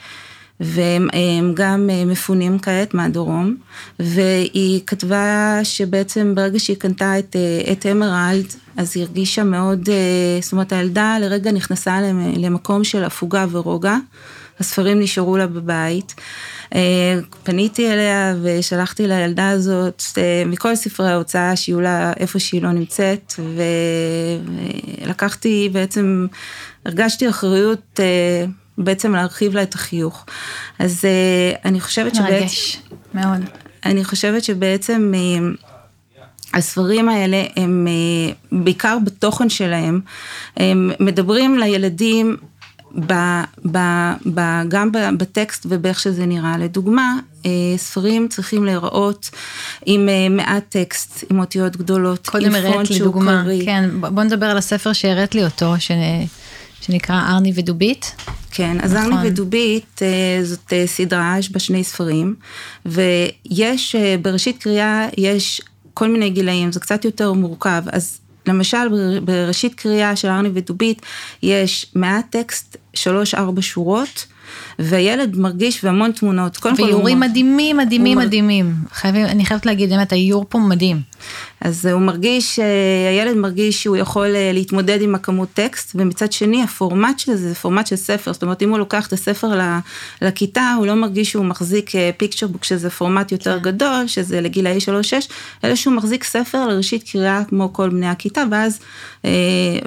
והם 0.59 1.51
גם 1.53 1.89
אה, 1.91 2.05
מפונים 2.05 2.59
כעת 2.59 2.93
מהדרום, 2.93 3.55
והיא 3.99 4.81
כתבה 4.87 5.59
שבעצם 5.63 6.35
ברגע 6.35 6.59
שהיא 6.59 6.77
קנתה 6.77 7.19
את, 7.19 7.35
אה, 7.35 7.71
את 7.71 7.85
אמרלד, 7.85 8.45
אז 8.77 8.91
היא 8.95 9.03
הרגישה 9.03 9.43
מאוד, 9.43 9.89
אה, 9.89 10.39
זאת 10.41 10.51
אומרת 10.51 10.73
הילדה 10.73 11.17
לרגע 11.21 11.51
נכנסה 11.51 11.99
למקום 12.35 12.83
של 12.83 13.03
הפוגה 13.03 13.45
ורוגע, 13.51 13.95
הספרים 14.59 14.99
נשארו 14.99 15.37
לה 15.37 15.47
בבית. 15.47 16.15
פניתי 17.43 17.93
אליה 17.93 18.35
ושלחתי 18.41 19.07
לילדה 19.07 19.49
הזאת 19.49 20.03
מכל 20.45 20.75
ספרי 20.75 21.09
ההוצאה 21.09 21.55
שיהיו 21.55 21.81
לה 21.81 22.13
איפה 22.19 22.39
שהיא 22.39 22.61
לא 22.61 22.71
נמצאת, 22.71 23.33
ולקחתי 25.01 25.69
בעצם, 25.73 26.27
הרגשתי 26.85 27.29
אחריות 27.29 27.99
בעצם 28.77 29.15
להרחיב 29.15 29.55
לה 29.55 29.63
את 29.63 29.73
החיוך. 29.73 30.25
אז 30.79 31.05
uh, 31.05 31.59
אני 31.65 31.81
חושבת 31.81 32.15
שבעצם... 32.15 32.33
מרגש, 32.33 32.81
מאוד. 33.13 33.39
אני 33.85 34.03
חושבת 34.05 34.43
שבעצם 34.43 35.13
uh, 35.13 36.57
הספרים 36.57 37.09
האלה 37.09 37.43
הם 37.55 37.87
uh, 37.87 38.35
בעיקר 38.51 38.97
בתוכן 39.05 39.49
שלהם, 39.49 40.01
הם 40.57 40.91
מדברים 40.99 41.59
לילדים 41.59 42.37
ב, 42.95 43.13
ב, 43.71 43.77
ב, 44.33 44.61
גם 44.67 44.91
בטקסט 44.91 45.65
ובאיך 45.69 45.99
שזה 45.99 46.25
נראה. 46.25 46.57
לדוגמה, 46.57 47.19
ספרים 47.77 48.27
צריכים 48.27 48.65
להיראות 48.65 49.29
עם 49.85 50.09
מעט 50.29 50.63
טקסט, 50.69 51.23
עם 51.29 51.39
אותיות 51.39 51.77
גדולות, 51.77 52.27
קודם 52.27 52.55
הראית 52.55 52.89
לי 52.89 52.99
דוגמה, 52.99 53.41
קרי. 53.43 53.61
כן, 53.65 53.89
בוא 53.99 54.23
נדבר 54.23 54.45
על 54.45 54.57
הספר 54.57 54.93
שהראית 54.93 55.35
לי 55.35 55.43
אותו, 55.43 55.73
ש... 55.79 55.91
שנקרא 56.81 57.21
ארני 57.29 57.51
ודובית. 57.55 58.15
כן, 58.51 58.77
אז 58.81 58.93
נכון. 58.93 59.13
ארני 59.13 59.27
ודובית 59.27 60.01
אה, 60.01 60.39
זאת 60.43 60.73
אה, 60.73 60.87
סדרה, 60.87 61.35
יש 61.39 61.51
בה 61.51 61.59
שני 61.59 61.83
ספרים, 61.83 62.35
ויש, 62.85 63.95
אה, 63.95 64.15
בראשית 64.21 64.63
קריאה 64.63 65.07
יש 65.17 65.61
כל 65.93 66.09
מיני 66.09 66.29
גילאים, 66.29 66.71
זה 66.71 66.79
קצת 66.79 67.05
יותר 67.05 67.33
מורכב, 67.33 67.83
אז 67.91 68.19
למשל 68.45 68.87
בראשית 69.25 69.75
קריאה 69.75 70.15
של 70.15 70.27
ארני 70.27 70.49
ודובית 70.53 71.01
יש 71.43 71.85
מעט 71.95 72.25
טקסט, 72.29 72.77
שלוש-ארבע 72.93 73.61
שורות. 73.61 74.25
והילד 74.79 75.37
מרגיש 75.37 75.83
והמון 75.83 76.11
תמונות. 76.11 76.65
ואיורים 76.77 77.19
מדהימים, 77.19 77.77
מדהימים, 77.77 78.17
מדהימים. 78.17 78.75
חייבים, 78.91 79.25
אני 79.25 79.45
חייבת 79.45 79.65
להגיד, 79.65 79.89
באמת, 79.89 80.11
האיור 80.11 80.45
פה 80.49 80.59
מדהים. 80.59 81.01
אז 81.61 81.85
הוא 81.85 82.01
מרגיש, 82.01 82.59
אה, 82.59 82.65
הילד 83.09 83.37
מרגיש 83.37 83.83
שהוא 83.83 83.97
יכול 83.97 84.35
אה, 84.35 84.51
להתמודד 84.53 85.01
עם 85.01 85.15
הכמות 85.15 85.49
טקסט, 85.53 85.91
ומצד 85.95 86.31
שני 86.31 86.63
הפורמט 86.63 87.19
של 87.19 87.35
זה 87.35 87.49
זה 87.49 87.55
פורמט 87.55 87.87
של 87.87 87.95
ספר, 87.95 88.33
זאת 88.33 88.43
אומרת 88.43 88.61
אם 88.61 88.69
הוא 88.69 88.77
לוקח 88.77 89.07
את 89.07 89.13
הספר 89.13 89.59
לכיתה, 90.21 90.73
הוא 90.77 90.87
לא 90.87 90.95
מרגיש 90.95 91.31
שהוא 91.31 91.45
מחזיק 91.45 91.91
פיקצ'ר 92.17 92.45
אה, 92.45 92.51
בוק 92.51 92.63
שזה 92.63 92.89
פורמט 92.89 93.31
יותר 93.31 93.57
כן. 93.57 93.63
גדול, 93.63 94.07
שזה 94.07 94.41
לגילאי 94.41 94.77
3-6, 94.77 95.31
אלא 95.63 95.75
שהוא 95.75 95.93
מחזיק 95.93 96.23
ספר 96.23 96.67
לראשית 96.67 97.09
קריאה 97.09 97.43
כמו 97.49 97.73
כל 97.73 97.89
בני 97.89 98.07
הכיתה, 98.07 98.43
ואז, 98.51 98.79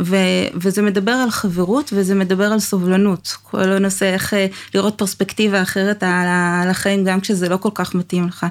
ו, 0.01 0.17
וזה 0.55 0.83
מדבר 0.83 1.13
על 1.13 1.31
חברות 1.31 1.91
וזה 1.93 2.15
מדבר 2.15 2.53
על 2.53 2.61
סובלנות, 2.61 3.37
כל 3.43 3.73
הנושא 3.73 4.15
איך 4.15 4.35
לראות 4.75 4.95
פרספקטיבה 4.99 5.63
אחרת 5.63 6.03
על 6.03 6.71
החיים 6.71 7.05
גם 7.05 7.21
כשזה 7.21 7.49
לא 7.49 7.57
כל 7.57 7.71
כך 7.75 7.95
מתאים 7.95 8.29
לך, 8.29 8.47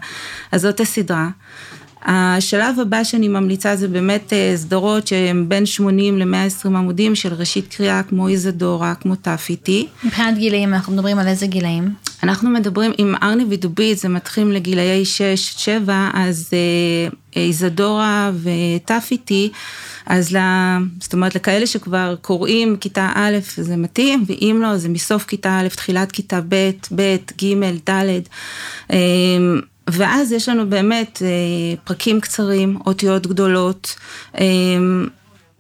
אז 0.52 0.62
זאת 0.62 0.80
הסדרה. 0.80 1.30
השלב 2.06 2.80
הבא 2.80 3.04
שאני 3.04 3.28
ממליצה 3.28 3.76
זה 3.76 3.88
באמת 3.88 4.34
אה, 4.34 4.54
סדרות 4.56 5.08
שהן 5.08 5.50
בין 5.50 5.66
80 5.66 6.20
ל-120 6.20 6.68
עמודים 6.68 7.16
של 7.16 7.34
ראשית 7.34 7.74
קריאה, 7.74 8.04
כמו 8.04 8.28
איזדורה, 8.28 8.96
כמו 8.96 9.16
טאפיטי. 9.16 9.88
מבחינת 10.04 10.38
גילאים, 10.38 10.74
אנחנו 10.74 10.94
מדברים 10.94 11.20
על 11.20 11.28
איזה 11.28 11.48
גילאים? 11.48 11.94
אנחנו 12.24 12.50
מדברים, 12.50 12.92
עם 12.98 13.16
ארני 13.24 13.46
ודובית 13.50 13.98
זה 13.98 14.10
מתחיל 14.10 14.48
לגילאי 14.48 15.04
6-7, 15.66 15.90
אז 16.14 16.50
אה, 16.54 17.42
איזדורה 17.42 18.32
וטאפיטי, 18.44 19.52
אז 20.06 20.32
לה, 20.32 20.78
זאת 21.00 21.14
אומרת 21.14 21.36
לכאלה 21.36 21.68
שכבר 21.68 22.16
קוראים 22.22 22.78
כיתה 22.78 23.12
א' 23.16 23.38
זה 23.58 23.78
מתאים, 23.78 24.24
ואם 24.28 24.60
לא 24.62 24.78
זה 24.78 24.90
מסוף 24.90 25.24
כיתה 25.24 25.60
א', 25.60 25.68
תחילת 25.68 26.12
כיתה 26.12 26.40
ב', 26.50 26.72
ב', 26.96 27.16
ג', 27.42 27.90
ד'. 27.90 28.22
ואז 29.92 30.32
יש 30.32 30.50
לנו 30.50 30.70
באמת 30.70 31.22
אה, 31.26 31.28
פרקים 31.84 32.22
קצרים, 32.22 32.78
אותיות 32.86 33.28
גדולות, 33.28 33.96
אה, 34.40 34.46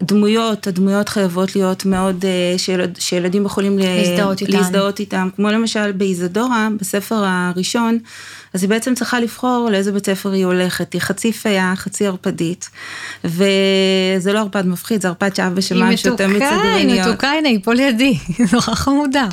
דמויות, 0.03 0.67
הדמויות 0.67 1.09
חייבות 1.09 1.55
להיות 1.55 1.85
מאוד, 1.85 2.25
אה, 2.25 2.57
שילד, 2.57 2.97
שילדים 2.99 3.45
יכולים 3.45 3.77
להזדהות 3.79 4.41
איתן. 4.41 4.53
להזדהות 4.53 4.99
איתם, 4.99 5.29
כמו 5.35 5.49
למשל 5.49 5.91
באיזדורה, 5.91 6.67
בספר 6.79 7.23
הראשון, 7.25 7.99
אז 8.53 8.63
היא 8.63 8.69
בעצם 8.69 8.95
צריכה 8.95 9.19
לבחור 9.19 9.69
לאיזה 9.71 9.91
בית 9.91 10.05
ספר 10.05 10.31
היא 10.31 10.45
הולכת, 10.45 10.93
היא 10.93 11.01
חצי 11.01 11.31
פייה, 11.31 11.73
חצי 11.75 12.07
ערפדית, 12.07 12.69
וזה 13.23 14.33
לא 14.33 14.39
ערפד 14.39 14.67
מפחיד, 14.67 15.01
זה 15.01 15.07
ערפד 15.07 15.35
שאב 15.35 15.55
בשמיים 15.55 15.97
שותה 15.97 16.27
מצדרניות. 16.27 16.75
היא 16.75 17.01
מתוקה, 17.01 17.31
הנה, 17.31 17.49
היא 17.49 17.59
פה 17.63 17.73
לידי, 17.73 18.17
היא 18.37 18.47
נורא 18.53 18.75
חמודה. 18.75 19.27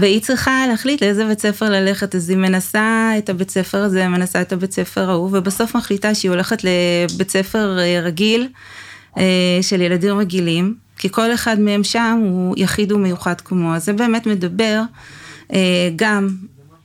והיא 0.00 0.20
צריכה 0.20 0.64
להחליט 0.68 1.02
לאיזה 1.02 1.26
בית 1.26 1.40
ספר 1.40 1.70
ללכת, 1.70 2.14
אז 2.14 2.30
היא 2.30 2.38
מנסה 2.38 3.10
את 3.18 3.28
הבית 3.28 3.50
ספר 3.50 3.78
הזה, 3.78 4.08
מנסה 4.08 4.40
את 4.40 4.52
הבית 4.52 4.72
ספר 4.72 5.10
ההוא, 5.10 5.30
ובסוף 5.32 5.76
מחליטה 5.76 6.14
שהיא 6.14 6.30
הולכת 6.30 6.64
לבית 6.64 7.30
ספר 7.30 7.78
אה, 7.78 8.00
רגיל 8.02 8.48
אה, 9.18 9.22
של 9.62 9.80
ילדים 9.80 10.18
רגילים, 10.18 10.74
כי 10.98 11.08
כל 11.10 11.34
אחד 11.34 11.60
מהם 11.60 11.84
שם 11.84 12.20
הוא 12.22 12.54
יחיד 12.58 12.92
ומיוחד 12.92 13.40
כמו, 13.40 13.74
אז 13.74 13.84
זה 13.84 13.92
באמת 13.92 14.26
מדבר 14.26 14.82
אה, 15.52 15.58
גם 15.96 16.28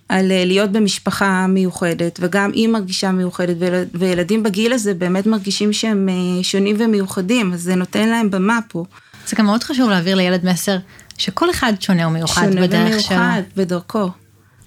על 0.09 0.25
להיות 0.45 0.71
במשפחה 0.71 1.47
מיוחדת, 1.47 2.19
וגם 2.21 2.51
היא 2.53 2.67
מרגישה 2.67 3.11
מיוחדת, 3.11 3.55
וילדים 3.93 4.43
בגיל 4.43 4.73
הזה 4.73 4.93
באמת 4.93 5.25
מרגישים 5.25 5.73
שהם 5.73 6.09
שונים 6.41 6.75
ומיוחדים, 6.79 7.53
אז 7.53 7.61
זה 7.61 7.75
נותן 7.75 8.09
להם 8.09 8.31
במה 8.31 8.59
פה. 8.67 8.85
זה 9.27 9.35
גם 9.35 9.45
מאוד 9.45 9.63
חשוב 9.63 9.89
להעביר 9.89 10.15
לילד 10.15 10.45
מסר 10.45 10.77
שכל 11.17 11.49
אחד 11.51 11.73
שונה 11.79 12.07
ומיוחד 12.07 12.47
שונה 12.49 12.61
בדרך 12.61 12.89
שלו. 12.89 12.99
שונה 13.01 13.21
ומיוחד 13.21 13.41
בדרכו. 13.57 14.09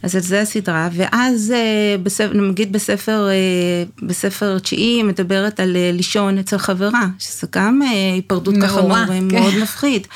אז 0.02 0.16
זה 0.20 0.40
הסדרה, 0.40 0.88
ואז 0.92 1.52
אה, 1.56 1.96
בספר, 2.02 2.32
נגיד 2.34 2.72
בספר, 2.72 3.28
אה, 3.28 4.06
בספר 4.06 4.58
תשיעי 4.58 5.02
מדברת 5.02 5.60
על 5.60 5.76
אה, 5.76 5.90
לישון 5.92 6.38
אצל 6.38 6.58
חברה, 6.58 7.06
שזה 7.18 7.46
גם 7.52 7.82
היפרדות 7.82 8.54
ככה 8.62 8.82
מאוד, 8.82 9.06
כן. 9.06 9.28
מאוד 9.32 9.54
מפחיד. 9.62 10.06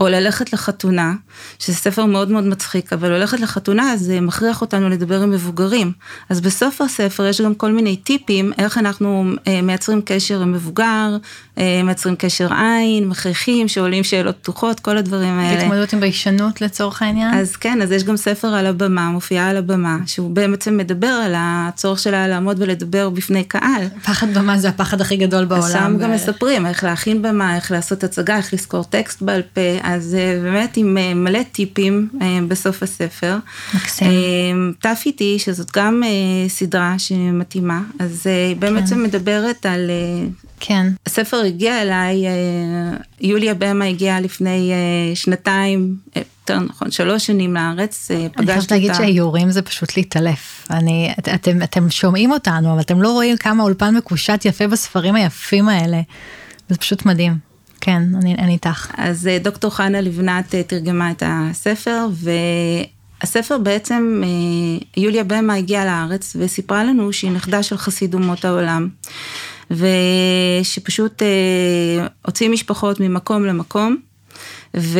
או 0.00 0.08
ללכת 0.08 0.52
לחתונה, 0.52 1.14
שזה 1.58 1.76
ספר 1.76 2.04
מאוד 2.04 2.30
מאוד 2.30 2.44
מצחיק, 2.44 2.92
אבל 2.92 3.08
ללכת 3.08 3.40
לחתונה 3.40 3.96
זה 3.96 4.20
מכריח 4.20 4.60
אותנו 4.60 4.88
לדבר 4.88 5.22
עם 5.22 5.30
מבוגרים. 5.30 5.92
אז 6.28 6.40
בסוף 6.40 6.80
הספר 6.80 7.26
יש 7.26 7.40
גם 7.40 7.54
כל 7.54 7.72
מיני 7.72 7.96
טיפים 7.96 8.52
איך 8.58 8.78
אנחנו 8.78 9.24
מייצרים 9.62 10.02
קשר 10.04 10.42
עם 10.42 10.52
מבוגר, 10.52 11.16
מייצרים 11.56 12.16
קשר 12.18 12.48
עין, 12.54 13.08
מחייכים, 13.08 13.68
שואלים 13.68 14.04
שאלות 14.04 14.36
פתוחות, 14.36 14.80
כל 14.80 14.96
הדברים 14.96 15.38
האלה. 15.38 15.62
התמודדות 15.62 15.92
עם 15.92 16.00
ביישנות 16.00 16.60
לצורך 16.60 17.02
העניין? 17.02 17.34
אז 17.34 17.56
כן, 17.56 17.82
אז 17.82 17.92
יש 17.92 18.04
גם 18.04 18.16
ספר 18.16 18.48
על 18.48 18.66
הבמה, 18.66 19.08
מופיעה 19.30 19.50
על 19.50 19.56
הבמה, 19.56 19.98
שהוא 20.06 20.30
בעצם 20.30 20.76
מדבר 20.76 21.06
על 21.06 21.34
הצורך 21.36 21.98
שלה 21.98 22.28
לעמוד 22.28 22.62
ולדבר 22.62 23.10
בפני 23.10 23.44
קהל. 23.44 23.88
פחד 24.04 24.34
במה 24.34 24.58
זה 24.58 24.68
הפחד 24.68 25.00
הכי 25.00 25.16
גדול 25.16 25.44
בעולם. 25.44 25.64
אז 25.64 25.72
שם. 25.72 25.98
גם 25.98 26.12
מספרים 26.12 26.66
איך 26.66 26.84
להכין 26.84 27.22
במה, 27.22 27.56
איך 27.56 27.72
לעשות 27.72 28.04
הצגה, 28.04 28.36
איך 28.36 28.54
לזכור 28.54 28.84
טקסט 28.84 29.22
בעל 29.22 29.42
פה, 29.42 29.60
אז 29.82 30.14
אה, 30.14 30.40
באמת 30.42 30.76
עם 30.76 30.98
אה, 30.98 31.14
מלא 31.14 31.42
טיפים 31.52 32.08
אה, 32.22 32.38
בסוף 32.48 32.82
הספר. 32.82 33.36
מקסים. 33.74 34.72
טף 34.80 35.02
איתי, 35.06 35.38
שזאת 35.38 35.70
גם 35.76 36.02
סדרה 36.48 36.94
שמתאימה, 36.98 37.82
אז 37.98 38.26
היא 38.26 38.56
כן. 38.60 39.02
מדברת 39.02 39.66
על... 39.66 39.90
כן. 40.60 40.86
הספר 41.06 41.36
הגיע 41.36 41.82
אליי, 41.82 42.24
יוליה 43.20 43.54
במה 43.54 43.84
הגיעה 43.84 44.20
לפני 44.20 44.72
שנתיים, 45.14 45.96
יותר 46.52 46.64
נכון, 46.64 46.90
שלוש 46.90 47.26
שנים 47.26 47.54
לארץ, 47.54 48.10
פגשתי 48.10 48.26
אותה. 48.26 48.38
אני 48.38 48.46
חייבת 48.46 48.70
להגיד 48.70 48.94
שהאיורים 48.94 49.50
זה 49.50 49.62
פשוט 49.62 49.96
להתעלף. 49.96 50.66
אני, 50.70 51.14
את, 51.18 51.28
אתם, 51.28 51.62
אתם 51.62 51.90
שומעים 51.90 52.32
אותנו, 52.32 52.72
אבל 52.72 52.80
אתם 52.80 53.02
לא 53.02 53.12
רואים 53.12 53.36
כמה 53.36 53.62
אולפן 53.62 53.96
מקושט 53.96 54.44
יפה 54.44 54.66
בספרים 54.66 55.14
היפים 55.14 55.68
האלה. 55.68 56.00
זה 56.68 56.76
פשוט 56.76 57.06
מדהים. 57.06 57.50
כן, 57.80 58.02
אני, 58.22 58.34
אני 58.34 58.52
איתך. 58.52 58.90
אז 58.96 59.26
אה, 59.26 59.38
דוקטור 59.38 59.70
חנה 59.70 60.00
לבנת 60.00 60.54
אה, 60.54 60.62
תרגמה 60.62 61.10
את 61.10 61.22
הספר, 61.26 62.06
והספר 63.22 63.58
בעצם, 63.58 64.22
אה, 64.24 65.02
יוליה 65.02 65.24
במה 65.24 65.54
הגיעה 65.54 65.84
לארץ 65.84 66.36
וסיפרה 66.38 66.84
לנו 66.84 67.12
שהיא 67.12 67.30
נכדה 67.30 67.62
של 67.62 67.76
חסיד 67.76 68.14
אומות 68.14 68.44
העולם. 68.44 68.88
ושפשוט 69.70 71.22
הוציא 72.26 72.48
משפחות 72.48 73.00
ממקום 73.00 73.44
למקום, 73.44 73.96
ו, 74.76 74.98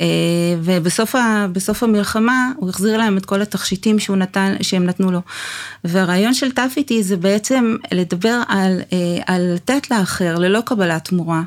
אה, 0.00 0.06
ובסוף 0.62 1.14
ה, 1.14 1.46
המלחמה 1.82 2.50
הוא 2.56 2.70
החזיר 2.70 2.98
להם 2.98 3.16
את 3.16 3.26
כל 3.26 3.42
התכשיטים 3.42 3.98
שהוא 3.98 4.16
נתן, 4.16 4.54
שהם 4.62 4.86
נתנו 4.86 5.10
לו. 5.10 5.20
והרעיון 5.84 6.34
של 6.34 6.52
טף 6.52 6.74
איתי 6.76 7.02
זה 7.02 7.16
בעצם 7.16 7.76
לדבר 7.92 8.42
על, 8.48 8.80
אה, 8.92 8.98
על 9.26 9.54
לתת 9.54 9.90
לאחר 9.90 10.38
ללא 10.38 10.60
קבלת 10.60 11.04
תמורה, 11.04 11.42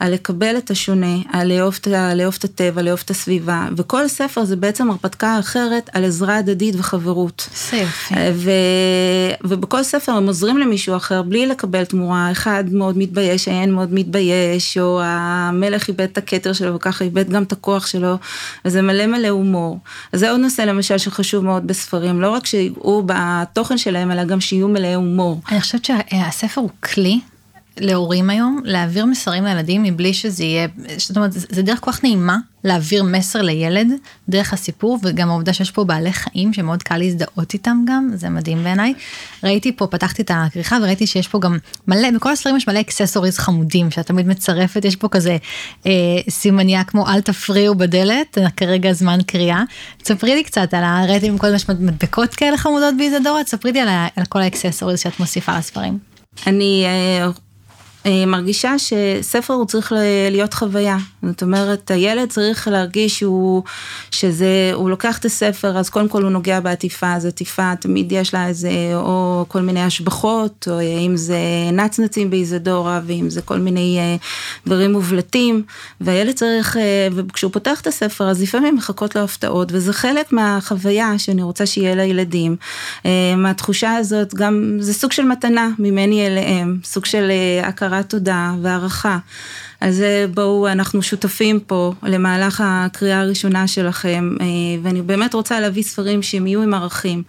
על 0.00 0.12
לקבל 0.12 0.56
את 0.58 0.70
השונה, 0.70 1.16
על 1.32 1.52
לאהוב, 1.52 1.78
לאהוב 2.16 2.34
את 2.38 2.44
הטבע, 2.44 2.82
לאהוב 2.82 3.00
את 3.04 3.10
הסביבה, 3.10 3.68
וכל 3.76 4.08
ספר 4.08 4.44
זה 4.44 4.56
בעצם 4.56 4.90
הרפתקה 4.90 5.38
אחרת 5.38 5.90
על 5.92 6.04
עזרה 6.04 6.36
הדדית 6.36 6.74
וחברות. 6.78 7.48
יפה. 7.72 8.14
ו, 8.34 8.50
ובכל 9.44 9.82
ספר 9.82 10.12
הם 10.12 10.26
עוזרים 10.26 10.58
למישהו 10.58 10.96
אחר 10.96 11.22
בלי 11.22 11.46
לקבל 11.46 11.84
תמורה, 11.84 12.32
אחד 12.32 12.64
מאוד 12.72 12.98
מתבייש, 12.98 13.48
העין 13.48 13.72
מאוד 13.72 13.94
מתבייש, 13.94 14.78
או 14.78 15.00
המלך 15.02 15.88
איבד 15.88 16.00
את 16.00 16.18
הכתר 16.18 16.52
שלו 16.52 16.74
וכך 16.74 16.93
ככה 16.94 17.04
איבד 17.04 17.30
גם 17.30 17.42
את 17.42 17.52
הכוח 17.52 17.86
שלו, 17.86 18.16
וזה 18.64 18.82
מלא 18.82 19.06
מלא 19.06 19.28
הומור. 19.28 19.78
אז 20.12 20.20
זה 20.20 20.30
עוד 20.30 20.40
נושא 20.40 20.62
למשל 20.62 20.98
שחשוב 20.98 21.44
מאוד 21.44 21.66
בספרים, 21.66 22.20
לא 22.20 22.30
רק 22.30 22.46
שיהיו 22.46 23.02
בתוכן 23.06 23.78
שלהם, 23.78 24.10
אלא 24.10 24.24
גם 24.24 24.40
שיהיו 24.40 24.68
מלאי 24.68 24.94
הומור. 24.94 25.40
אני 25.50 25.60
חושבת 25.60 25.84
שהספר 25.84 26.60
הוא 26.60 26.70
כלי 26.94 27.20
להורים 27.80 28.30
היום 28.30 28.60
להעביר 28.64 29.04
מסרים 29.04 29.44
לילדים 29.44 29.82
מבלי 29.82 30.14
שזה 30.14 30.44
יהיה, 30.44 30.66
זאת 30.96 31.16
אומרת, 31.16 31.32
זה 31.32 31.62
דרך 31.62 31.80
כל 31.80 31.92
כך 31.92 32.04
נעימה 32.04 32.38
להעביר 32.64 33.04
מסר 33.04 33.42
לילד 33.42 33.88
דרך 34.28 34.52
הסיפור 34.52 34.98
וגם 35.02 35.30
העובדה 35.30 35.52
שיש 35.52 35.70
פה 35.70 35.84
בעלי 35.84 36.12
חיים 36.12 36.52
שמאוד 36.52 36.82
קל 36.82 36.96
להזדהות 36.96 37.54
איתם 37.54 37.84
גם, 37.86 38.10
זה 38.14 38.28
מדהים 38.28 38.64
בעיניי. 38.64 38.94
ראיתי 39.42 39.76
פה, 39.76 39.86
פתחתי 39.86 40.22
את 40.22 40.30
הכריכה 40.34 40.78
וראיתי 40.82 41.06
שיש 41.06 41.28
פה 41.28 41.38
גם 41.40 41.58
מלא, 41.88 42.10
בכל 42.10 42.32
הספרים 42.32 42.56
יש 42.56 42.68
מלא 42.68 42.80
אקססוריז 42.80 43.38
חמודים 43.38 43.90
שאת 43.90 44.06
תמיד 44.06 44.26
מצרפת, 44.26 44.84
יש 44.84 44.96
פה 44.96 45.08
כזה 45.08 45.36
אה, 45.86 45.92
סימניה 46.30 46.84
כמו 46.84 47.08
אל 47.08 47.20
תפריעו 47.20 47.74
בדלת, 47.74 48.38
כרגע 48.56 48.92
זמן 48.92 49.18
קריאה. 49.26 49.62
תספרי 50.02 50.34
לי 50.34 50.44
קצת 50.44 50.74
על 50.74 50.84
ה... 50.84 51.04
ראיתי 51.08 51.30
כל 51.38 51.46
מיני 51.46 51.86
מדבקות 51.86 52.34
כאלה 52.34 52.56
חמודות 52.56 52.94
באיזדורה, 52.96 53.44
תספרי 53.44 53.72
לי 53.72 53.80
על, 53.80 53.88
על 54.16 54.24
כל 54.24 54.42
האקססוריז 54.42 55.00
שאת 55.00 55.20
מוסיפה 55.20 55.58
לספרים. 55.58 55.98
אני 56.46 56.84
אה, 56.86 57.28
מרגישה 58.26 58.74
שספר 58.78 59.54
הוא 59.54 59.66
צריך 59.66 59.92
להיות 60.30 60.54
חוויה. 60.54 60.96
זאת 61.22 61.42
אומרת, 61.42 61.90
הילד 61.90 62.28
צריך 62.28 62.68
להרגיש 62.68 63.18
שהוא, 63.18 63.62
שזה, 64.10 64.70
הוא 64.74 64.90
לוקח 64.90 65.18
את 65.18 65.24
הספר, 65.24 65.78
אז 65.78 65.88
קודם 65.90 66.08
כל 66.08 66.22
הוא 66.22 66.30
נוגע 66.30 66.60
בעטיפה, 66.60 67.12
אז 67.12 67.26
עטיפה 67.26 67.76
תמיד 67.76 68.12
יש 68.12 68.34
לה 68.34 68.46
איזה, 68.46 68.70
או 68.94 69.44
כל 69.48 69.60
מיני 69.60 69.82
השבחות, 69.82 70.68
או 70.70 70.80
אם 70.80 71.16
זה 71.16 71.38
נצנצים 71.72 72.30
באיזדורה, 72.30 73.00
ואם 73.06 73.30
זה 73.30 73.42
כל 73.42 73.58
מיני 73.58 73.98
אה, 73.98 74.16
דברים 74.66 74.92
מובלטים, 74.92 75.62
והילד 76.00 76.34
צריך, 76.34 76.76
אה, 76.76 77.08
וכשהוא 77.14 77.52
פותח 77.52 77.80
את 77.80 77.86
הספר, 77.86 78.28
אז 78.28 78.42
לפעמים 78.42 78.76
מחכות 78.76 79.16
לו 79.16 79.22
הפתעות, 79.22 79.68
וזה 79.72 79.92
חלק 79.92 80.32
מהחוויה 80.32 81.18
שאני 81.18 81.42
רוצה 81.42 81.66
שיהיה 81.66 81.94
לילדים. 81.94 82.56
מהתחושה 83.36 83.96
הזאת, 83.96 84.34
גם, 84.34 84.76
זה 84.80 84.94
סוג 84.94 85.12
של 85.12 85.22
מתנה 85.22 85.68
ממני 85.78 86.26
אליהם, 86.26 86.78
סוג 86.84 87.04
של 87.04 87.32
הכרה. 87.62 87.93
הכרת 87.98 88.10
תודה 88.10 88.52
והערכה. 88.62 89.18
אז 89.84 90.02
אה, 90.02 90.24
בואו, 90.34 90.68
אנחנו 90.68 91.02
שותפים 91.02 91.60
פה 91.60 91.92
למהלך 92.02 92.62
הקריאה 92.66 93.20
הראשונה 93.20 93.66
שלכם, 93.66 94.36
אה, 94.40 94.46
ואני 94.82 95.02
באמת 95.02 95.34
רוצה 95.34 95.60
להביא 95.60 95.82
ספרים 95.82 96.22
שהם 96.22 96.46
יהיו 96.46 96.62
עם 96.62 96.74
ערכים, 96.74 97.22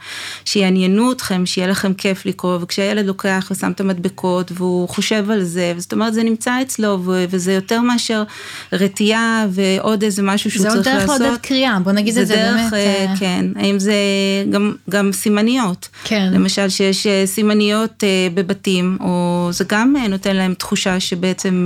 שיעניינו 0.46 1.12
אתכם, 1.12 1.46
שיהיה 1.46 1.68
לכם 1.68 1.94
כיף 1.94 2.26
לקרוא, 2.26 2.58
וכשהילד 2.62 3.06
לוקח 3.06 3.48
ושם 3.52 3.72
את 3.72 3.80
המדבקות 3.80 4.52
והוא 4.56 4.90
חושב 4.90 5.32
על 5.32 5.44
זה, 5.44 5.74
זאת 5.78 5.94
אומרת 5.94 6.14
זה 6.14 6.24
נמצא 6.24 6.62
אצלו, 6.62 7.00
וזה 7.04 7.54
יותר 7.54 7.82
מאשר 7.82 8.24
רתיעה 8.74 9.46
ועוד 9.50 10.04
איזה 10.04 10.24
משהו 10.24 10.52
שהוא 10.52 10.64
צריך 10.64 10.76
לעשות. 10.76 10.84
זה 10.86 10.92
עוד 10.98 11.08
דרך 11.08 11.22
לעודד 11.22 11.38
קריאה, 11.42 11.80
בוא 11.80 11.92
נגיד 11.92 12.18
את 12.18 12.28
זה 12.28 12.36
דרך, 12.36 12.72
באמת. 12.72 12.74
אה, 12.74 13.14
כן, 13.20 13.46
האם 13.56 13.80
זה 13.80 13.96
גם, 14.52 14.74
גם 14.90 15.12
סימניות. 15.14 15.90
כן. 16.04 16.30
למשל 16.34 16.70
שיש 16.70 17.08
סימניות 17.26 18.04
בבתים, 18.34 18.98
או 19.02 19.48
זה 19.52 19.64
גם 19.68 19.96
נותן 20.10 20.36
להם 20.36 20.54
תחושה 20.54 21.00
שבעצם, 21.00 21.66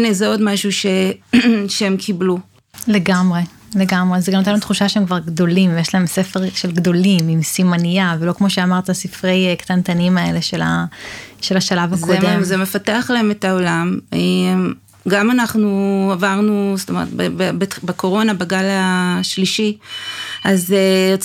הנה 0.00 0.12
זה 0.12 0.26
עוד 0.26 0.42
משהו 0.42 0.72
ש... 0.72 0.86
שהם 1.68 1.96
קיבלו. 1.96 2.38
לגמרי. 2.88 3.40
לגמרי, 3.74 4.20
זה 4.20 4.32
גם 4.32 4.38
נותן 4.38 4.50
לנו 4.50 4.60
תחושה 4.60 4.88
שהם 4.88 5.06
כבר 5.06 5.18
גדולים, 5.18 5.70
ויש 5.74 5.94
להם 5.94 6.06
ספר 6.06 6.40
של 6.54 6.72
גדולים 6.72 7.28
עם 7.28 7.42
סימנייה, 7.42 8.16
ולא 8.20 8.32
כמו 8.32 8.50
שאמרת, 8.50 8.90
ספרי 8.90 9.46
אה, 9.48 9.56
קטנטנים 9.56 10.18
האלה 10.18 10.42
של, 10.42 10.62
ה, 10.62 10.84
של 11.40 11.56
השלב 11.56 11.94
הקודם. 11.94 12.38
זה, 12.38 12.44
זה 12.44 12.56
מפתח 12.56 13.10
להם 13.14 13.30
את 13.30 13.44
העולם. 13.44 13.98
אה, 14.12 14.18
גם 15.08 15.30
אנחנו 15.30 16.08
עברנו, 16.12 16.74
זאת 16.76 16.90
אומרת, 16.90 17.08
בקורונה, 17.84 18.34
בגל 18.34 18.64
השלישי, 18.70 19.78
אז 20.44 20.74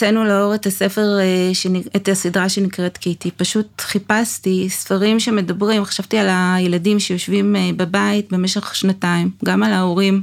אה, 0.01 0.11
לאור 0.11 0.55
את 0.55 0.65
הספר, 0.65 1.19
אה, 1.19 1.51
את 1.95 2.07
הסדרה 2.07 2.49
שנקראת 2.49 2.97
קיטי. 2.97 3.31
פשוט 3.31 3.81
חיפשתי 3.81 4.67
ספרים 4.69 5.19
שמדברים, 5.19 5.85
חשבתי 5.85 6.17
על 6.17 6.27
הילדים 6.29 6.99
שיושבים 6.99 7.55
אה, 7.55 7.69
בבית 7.77 8.33
במשך 8.33 8.75
שנתיים, 8.75 9.29
גם 9.45 9.63
על 9.63 9.73
ההורים. 9.73 10.21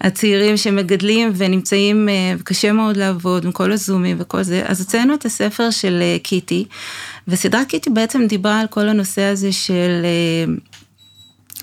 הצעירים 0.00 0.56
שמגדלים 0.56 1.32
ונמצאים, 1.36 2.08
קשה 2.44 2.72
מאוד 2.72 2.96
לעבוד 2.96 3.44
עם 3.44 3.52
כל 3.52 3.72
הזומים 3.72 4.16
וכל 4.20 4.42
זה, 4.42 4.62
אז 4.66 4.80
הוצאנו 4.80 5.14
את 5.14 5.24
הספר 5.24 5.70
של 5.70 6.02
קיטי, 6.22 6.64
וסדרת 7.28 7.66
קיטי 7.68 7.90
בעצם 7.90 8.26
דיברה 8.26 8.60
על 8.60 8.66
כל 8.66 8.88
הנושא 8.88 9.22
הזה 9.22 9.52
של 9.52 10.04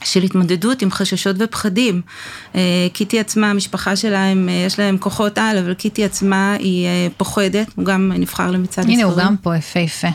של 0.04 0.24
התמודדות 0.24 0.82
עם 0.82 0.92
חששות 0.92 1.36
ופחדים. 1.40 2.02
אה, 2.56 2.88
קיטי 2.94 3.20
עצמה, 3.20 3.50
המשפחה 3.52 3.96
שלה, 3.96 4.26
הם, 4.26 4.50
אה, 4.50 4.54
יש 4.54 4.80
להם 4.80 4.98
כוחות 4.98 5.38
על, 5.38 5.58
אבל 5.58 5.74
קיטי 5.74 6.06
עצמה 6.06 6.54
היא 6.54 6.86
אה, 6.86 7.08
פוחדת, 7.18 7.68
הוא 7.76 7.86
גם 7.86 8.12
נבחר 8.16 8.52
למצעד 8.52 8.86
הספרים. 8.86 9.00
הנה, 9.00 9.08
הוא 9.08 9.18
גם 9.18 9.38
פה 9.38 9.58
יפהפה. 9.58 10.08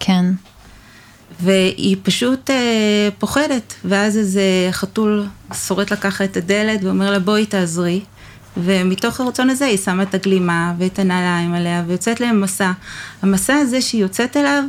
כן. 0.00 0.24
והיא 1.40 1.96
פשוט 2.02 2.50
אה, 2.50 3.08
פוחדת, 3.18 3.74
ואז 3.84 4.18
איזה 4.18 4.42
חתול 4.70 5.26
שורט 5.66 5.90
לה 5.90 5.96
ככה 5.96 6.24
את 6.24 6.36
הדלת 6.36 6.84
ואומר 6.84 7.10
לה 7.10 7.18
בואי 7.18 7.46
תעזרי. 7.46 8.00
ומתוך 8.56 9.20
הרצון 9.20 9.50
הזה 9.50 9.66
היא 9.66 9.78
שמה 9.78 10.02
את 10.02 10.14
הגלימה 10.14 10.74
ואת 10.78 10.98
הנעליים 10.98 11.54
עליה 11.54 11.84
ויוצאת 11.86 12.20
להם 12.20 12.40
מסע. 12.40 12.72
המסע 13.22 13.54
הזה 13.54 13.80
שהיא 13.80 14.02
יוצאת 14.02 14.36
אליו, 14.36 14.64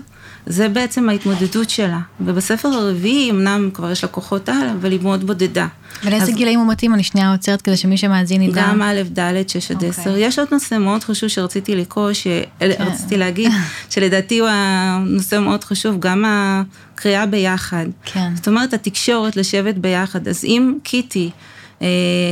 זה 0.45 0.69
בעצם 0.69 1.09
ההתמודדות 1.09 1.69
שלה. 1.69 1.99
ובספר 2.21 2.67
הרביעי, 2.69 3.31
אמנם 3.31 3.69
כבר 3.73 3.91
יש 3.91 4.03
לה 4.03 4.09
כוחות 4.09 4.49
על, 4.49 4.69
אבל 4.79 4.91
היא 4.91 4.99
מאוד 5.01 5.27
בודדה. 5.27 5.67
ולאיזה 6.03 6.23
אז- 6.31 6.35
גילאים 6.37 6.59
הוא 6.59 6.67
מתאים? 6.71 6.93
אני 6.93 7.03
שנייה 7.03 7.31
עוצרת 7.31 7.61
כדי 7.61 7.77
שמי 7.77 7.97
שמאזין 7.97 8.41
ידע. 8.41 8.61
גם 8.67 8.81
א', 8.81 9.01
ד', 9.19 9.49
6 9.49 9.71
עד 9.71 9.75
אוקיי. 9.75 9.89
10. 9.89 10.17
יש 10.17 10.39
עוד 10.39 10.47
נושא 10.51 10.77
מאוד 10.77 11.03
חשוב 11.03 11.29
שרציתי 11.29 11.75
לקרוא, 11.75 12.09
כן. 12.23 12.71
שרציתי 12.77 13.17
להגיד, 13.17 13.51
שלדעתי 13.89 14.39
הוא 14.39 14.49
הנושא 14.51 15.39
מאוד 15.39 15.63
חשוב, 15.63 15.99
גם 15.99 16.25
הקריאה 16.27 17.25
ביחד. 17.25 17.85
כן. 18.05 18.31
זאת 18.35 18.47
אומרת, 18.47 18.73
התקשורת, 18.73 19.35
לשבת 19.35 19.75
ביחד. 19.75 20.27
אז 20.27 20.45
אם 20.45 20.77
קיטי 20.83 21.29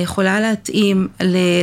יכולה 0.03 0.39
להתאים 0.41 1.07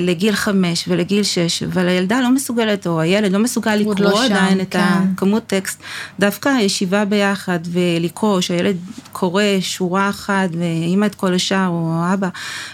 לגיל 0.00 0.34
חמש 0.34 0.84
ולגיל 0.88 1.22
שש, 1.22 1.62
אבל 1.62 1.88
הילדה 1.88 2.20
לא 2.20 2.30
מסוגלת, 2.30 2.86
או 2.86 3.00
הילד 3.00 3.32
לא 3.32 3.38
מסוגל 3.38 3.84
עוד 3.84 3.98
לקרוא 4.00 4.20
לא 4.20 4.28
שם, 4.28 4.34
עדיין 4.34 4.60
את 4.60 4.66
כן. 4.70 4.80
הכמות 5.14 5.46
טקסט, 5.46 5.82
דווקא 6.20 6.48
הישיבה 6.48 7.04
ביחד 7.04 7.58
ולקרוא, 7.72 8.40
שהילד 8.40 8.76
קורא 9.12 9.42
שורה 9.60 10.08
אחת, 10.08 10.48
ואימא 10.58 11.06
את 11.06 11.14
כל 11.14 11.34
השאר, 11.34 11.68
או 11.68 12.00
אבא, 12.14 12.28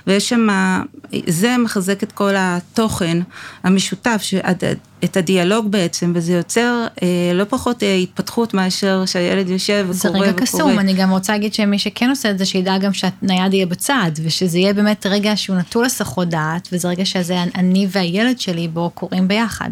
ויש 0.07 0.29
שם, 0.29 0.47
זה 1.27 1.57
מחזק 1.59 2.03
את 2.03 2.13
כל 2.13 2.33
התוכן 2.37 3.19
המשותף, 3.65 4.19
שהד- 4.23 4.65
את 5.05 5.17
הדיאלוג 5.17 5.71
בעצם, 5.71 6.13
וזה 6.15 6.33
יוצר 6.33 6.87
אה, 7.03 7.33
לא 7.35 7.45
פחות 7.45 7.83
אה, 7.83 7.95
התפתחות 7.95 8.55
מאשר 8.55 9.07
שהילד 9.07 9.49
יושב 9.49 9.87
זה 9.91 10.09
וקורא 10.09 10.23
רגע 10.23 10.31
וקורא. 10.31 10.47
קסום, 10.47 10.79
אני 10.79 10.95
גם 10.95 11.11
רוצה 11.11 11.33
להגיד 11.33 11.55
שמי 11.55 11.79
שכן 11.79 12.11
עושה 12.11 12.31
את 12.31 12.39
זה, 12.39 12.45
שידע 12.45 12.79
גם 12.79 12.93
שהנייד 12.93 13.55
יהיה 13.55 13.67
בצד, 13.67 14.11
ושזה 14.23 14.59
יהיה 14.59 14.73
באמת 14.73 15.07
רגע 15.07 15.37
שהוא 15.37 15.57
נטול 15.57 15.85
הסחות 15.85 16.29
דעת, 16.29 16.69
וזה 16.73 16.89
רגע 16.89 17.05
שזה 17.05 17.43
אני 17.55 17.87
והילד 17.91 18.41
שלי 18.41 18.69
בו 18.69 18.91
קוראים 18.95 19.29
ביחד. 19.29 19.71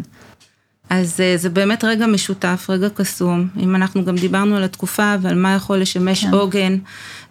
אז 0.89 1.19
אה, 1.19 1.37
זה 1.37 1.49
באמת 1.49 1.83
רגע 1.83 2.07
משותף, 2.07 2.65
רגע 2.69 2.89
קסום. 2.89 3.47
אם 3.59 3.75
אנחנו 3.75 4.05
גם 4.05 4.15
דיברנו 4.15 4.55
על 4.55 4.63
התקופה 4.63 5.15
ועל 5.21 5.35
מה 5.35 5.55
יכול 5.55 5.77
לשמש 5.77 6.25
כן. 6.25 6.33
עוגן 6.33 6.77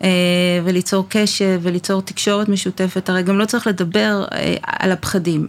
אה, 0.03 0.09
וליצור 0.65 1.07
קשב 1.09 1.61
וליצור 1.63 2.03
תקשורת 2.03 2.49
משותפת, 2.49 3.09
הרי 3.09 3.23
גם 3.23 3.39
לא 3.39 3.45
צריך 3.45 3.67
לדבר 3.67 4.25
אה, 4.33 4.57
על 4.63 4.93
הפחדים. 4.93 5.47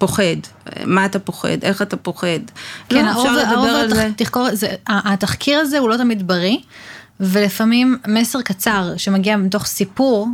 פוחד, 0.00 0.36
מה 0.84 1.04
אתה 1.06 1.18
פוחד, 1.18 1.62
איך 1.62 1.82
אתה 1.82 1.96
פוחד. 1.96 2.26
כן, 2.88 3.04
לא, 3.04 3.10
אפשר 3.10 3.32
לדבר 3.36 3.52
על 3.68 3.94
זה. 3.94 4.08
תח- 4.16 4.24
תחקור, 4.24 4.46
זה- 4.52 4.74
התחקיר 4.88 5.58
הזה 5.58 5.78
הוא 5.78 5.88
לא 5.88 5.96
תמיד 5.96 6.26
בריא, 6.26 6.56
ולפעמים 7.20 7.98
מסר 8.08 8.40
קצר 8.42 8.92
שמגיע 8.96 9.36
מתוך 9.36 9.66
סיפור, 9.66 10.28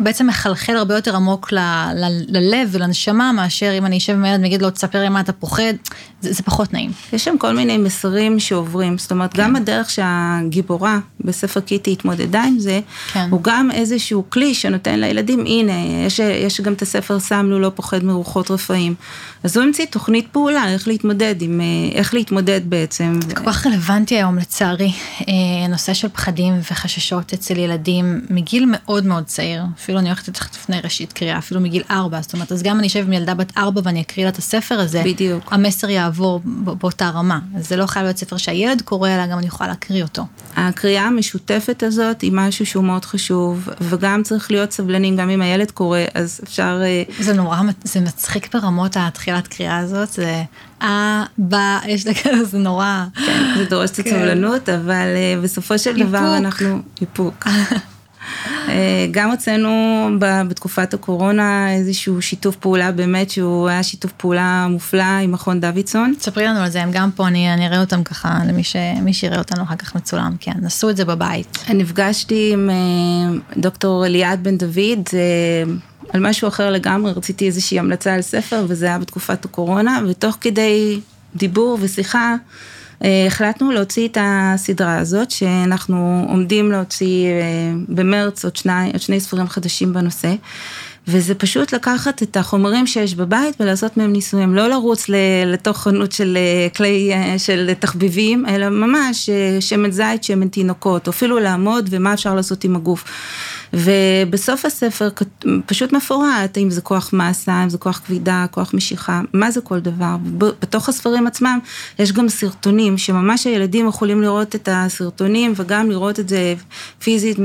בעצם 0.00 0.26
מחלחל 0.26 0.76
הרבה 0.76 0.94
יותר 0.94 1.16
עמוק 1.16 1.52
ל- 1.52 1.58
ל- 1.94 2.24
ללב 2.38 2.68
ולנשמה, 2.72 3.32
מאשר 3.32 3.78
אם 3.78 3.86
אני 3.86 3.98
אשב 3.98 4.12
עם 4.12 4.24
הילד 4.24 4.40
ואגיד 4.42 4.62
לו, 4.62 4.70
תספר 4.70 5.00
לי 5.00 5.08
מה 5.08 5.20
אתה 5.20 5.32
פוחד, 5.32 5.72
זה, 6.20 6.32
זה 6.32 6.42
פחות 6.42 6.72
נעים. 6.72 6.90
יש 7.12 7.24
שם 7.24 7.38
כל 7.38 7.52
מיני 7.52 7.78
מסרים 7.78 8.40
שעוברים, 8.40 8.98
זאת 8.98 9.10
אומרת, 9.10 9.32
כן. 9.32 9.42
גם 9.42 9.56
הדרך 9.56 9.90
שהגיבורה 9.90 10.98
בספר 11.20 11.60
קיטי 11.60 11.92
התמודדה 11.92 12.42
עם 12.42 12.58
זה, 12.58 12.80
כן. 13.12 13.28
הוא 13.30 13.40
גם 13.42 13.70
איזשהו 13.70 14.24
כלי 14.28 14.54
שנותן 14.54 15.00
לילדים, 15.00 15.40
הנה, 15.46 15.72
יש, 16.06 16.18
יש 16.18 16.60
גם 16.60 16.72
את 16.72 16.82
הספר 16.82 17.20
סמלו 17.20 17.58
לא 17.58 17.72
פוחד 17.74 18.04
מרוחות 18.04 18.50
רפאים. 18.50 18.94
אז 19.44 19.56
הוא 19.56 19.64
המציא 19.64 19.84
תוכנית 19.84 20.26
פעולה, 20.32 20.72
איך 20.72 20.88
להתמודד 20.88 21.42
עם, 21.42 21.60
אה, 21.60 21.98
איך 21.98 22.14
להתמודד 22.14 22.60
בעצם. 22.64 23.20
זה 23.28 23.34
כל 23.34 23.44
כך 23.46 23.66
רלוונטי 23.66 24.16
היום 24.16 24.38
לצערי, 24.38 24.92
אה, 25.20 25.68
נושא 25.68 25.94
של 25.94 26.08
פחדים 26.08 26.54
וחששות 26.70 27.32
אצל 27.32 27.58
ילדים 27.58 28.20
מגיל 28.30 28.64
מאוד 28.72 29.06
מאוד 29.06 29.24
צעיר, 29.24 29.62
אפילו 29.78 29.98
אני 29.98 30.08
הולכת 30.08 30.28
לתת 30.28 30.54
לפני 30.54 30.80
ראשית 30.84 31.12
קריאה, 31.12 31.38
אפילו 31.38 31.60
מגיל 31.60 31.82
ארבע, 31.90 32.20
זאת 32.20 32.32
אומרת, 32.32 32.52
אז 32.52 32.62
גם 32.62 32.78
אני 32.78 32.86
אשב 32.86 33.04
עם 33.06 33.12
ילדה 33.12 33.34
בת 33.34 33.52
ארבע 33.56 33.80
ואני 33.84 34.00
אקריא 34.00 34.24
לה 34.24 34.30
את 34.30 34.38
הספר 34.38 34.80
הזה, 34.80 35.02
בדיוק. 35.04 35.52
המסר 35.52 35.90
יעבור 35.90 36.09
ב- 36.18 36.70
באותה 36.70 37.08
רמה, 37.08 37.38
אז 37.56 37.68
זה 37.68 37.76
לא 37.76 37.86
חייב 37.86 38.04
להיות 38.04 38.16
ספר 38.16 38.36
שהילד 38.36 38.82
קורא, 38.82 39.08
אלא 39.08 39.26
גם 39.26 39.38
אני 39.38 39.46
יכולה 39.46 39.68
להקריא 39.68 40.02
אותו. 40.02 40.26
הקריאה 40.56 41.06
המשותפת 41.06 41.82
הזאת 41.82 42.20
היא 42.20 42.32
משהו 42.34 42.66
שהוא 42.66 42.84
מאוד 42.84 43.04
חשוב, 43.04 43.68
וגם 43.80 44.22
צריך 44.22 44.50
להיות 44.50 44.72
סבלנים, 44.72 45.16
גם 45.16 45.30
אם 45.30 45.42
הילד 45.42 45.70
קורא, 45.70 45.98
אז 46.14 46.40
אפשר... 46.44 46.80
אה, 46.82 47.02
זה 47.18 47.32
נורא, 47.32 47.58
זה 47.84 48.00
מצחיק 48.00 48.54
ברמות 48.54 48.96
התחילת 48.96 49.48
קריאה 49.48 49.78
הזאת, 49.78 50.12
זה 50.12 50.42
אה, 50.82 51.24
בא, 51.38 51.78
יש 51.86 52.06
לה 52.06 52.14
כזה, 52.14 52.44
זה 52.52 52.58
נורא. 52.58 53.04
זה 53.58 53.64
דורש 53.70 53.90
קצת 53.90 54.04
כן. 54.04 54.10
סבלנות, 54.10 54.68
אבל 54.68 55.06
אה, 55.16 55.40
בסופו 55.42 55.78
של 55.78 56.06
דבר. 56.06 56.36
אנחנו... 56.36 56.78
איפוק. 57.00 57.46
אה, 58.68 59.06
גם 59.10 59.30
הוצאנו 59.30 60.08
בתקופת 60.18 60.94
הקורונה 60.94 61.72
איזשהו 61.72 62.22
שיתוף 62.22 62.56
פעולה, 62.56 62.92
באמת 62.92 63.30
שהוא 63.30 63.68
היה 63.68 63.82
שיתוף 63.82 64.12
פעולה 64.12 64.66
מופלא 64.70 65.02
עם 65.02 65.32
מכון 65.32 65.60
דוידסון. 65.60 66.14
תספרי 66.18 66.44
לנו 66.44 66.60
על 66.60 66.70
זה, 66.70 66.82
הם 66.82 66.90
גם 66.92 67.10
פה, 67.10 67.26
אני 67.28 67.54
אני 67.54 67.66
אראה 67.66 67.80
אותם 67.80 68.04
ככה, 68.04 68.38
למי 68.48 68.64
ש- 68.64 68.76
שיראה 69.12 69.38
אותנו 69.38 69.62
אחר 69.62 69.76
כך 69.76 69.94
מצולם, 69.94 70.36
כן, 70.40 70.52
נסו 70.62 70.90
את 70.90 70.96
זה 70.96 71.04
בבית. 71.04 71.64
נפגשתי 71.74 72.50
עם 72.52 72.70
אה, 72.70 73.38
דוקטור 73.56 74.06
אליעד 74.06 74.44
בן 74.44 74.58
דוד, 74.58 75.08
זה 75.10 75.20
על 76.12 76.28
משהו 76.28 76.48
אחר 76.48 76.70
לגמרי, 76.70 77.12
רציתי 77.12 77.46
איזושהי 77.46 77.78
המלצה 77.78 78.14
על 78.14 78.22
ספר, 78.22 78.64
וזה 78.68 78.86
היה 78.86 78.98
בתקופת 78.98 79.44
הקורונה, 79.44 80.00
ותוך 80.08 80.36
כדי 80.40 81.00
דיבור 81.36 81.78
ושיחה, 81.80 82.18
אה, 82.18 82.36
החלטנו 83.26 83.72
להוציא 83.72 84.08
את 84.08 84.18
הסדרה 84.20 84.98
הזאת, 84.98 85.30
שאנחנו 85.30 86.26
עומדים 86.28 86.72
להוציא 86.72 87.26
אה, 87.26 87.72
במרץ 87.88 88.44
עוד 88.44 88.56
שני, 88.56 88.86
עוד 88.92 89.00
שני 89.00 89.20
ספרים 89.20 89.48
חדשים 89.48 89.92
בנושא. 89.92 90.34
וזה 91.08 91.34
פשוט 91.34 91.72
לקחת 91.72 92.22
את 92.22 92.36
החומרים 92.36 92.86
שיש 92.86 93.14
בבית 93.14 93.60
ולעשות 93.60 93.96
מהם 93.96 94.12
ניסויים, 94.12 94.54
לא 94.54 94.68
לרוץ 94.68 95.06
לתוך 95.46 95.78
חנות 95.82 96.12
של 96.12 96.38
אה, 96.40 96.68
כלי, 96.76 97.12
אה, 97.12 97.38
של 97.38 97.70
תחביבים, 97.78 98.46
אלא 98.48 98.68
ממש 98.68 99.28
אה, 99.28 99.60
שמן 99.60 99.90
זית, 99.90 100.24
שמן 100.24 100.48
תינוקות, 100.48 101.08
אפילו 101.08 101.38
לעמוד 101.38 101.88
ומה 101.90 102.14
אפשר 102.14 102.34
לעשות 102.34 102.64
עם 102.64 102.76
הגוף. 102.76 103.04
ובסוף 103.72 104.64
הספר 104.64 105.08
פשוט 105.66 105.92
מפורט, 105.92 106.58
אם 106.58 106.70
זה 106.70 106.80
כוח 106.80 107.12
מסה, 107.12 107.64
אם 107.64 107.68
זה 107.68 107.78
כוח 107.78 108.00
כבידה, 108.06 108.46
כוח 108.50 108.74
משיכה, 108.74 109.20
מה 109.32 109.50
זה 109.50 109.60
כל 109.60 109.80
דבר. 109.80 110.16
בתוך 110.38 110.88
הספרים 110.88 111.26
עצמם 111.26 111.58
יש 111.98 112.12
גם 112.12 112.28
סרטונים, 112.28 112.98
שממש 112.98 113.46
הילדים 113.46 113.88
יכולים 113.88 114.22
לראות 114.22 114.54
את 114.54 114.68
הסרטונים 114.72 115.52
וגם 115.56 115.90
לראות 115.90 116.20
את 116.20 116.28
זה 116.28 116.54
פיזית, 117.02 117.36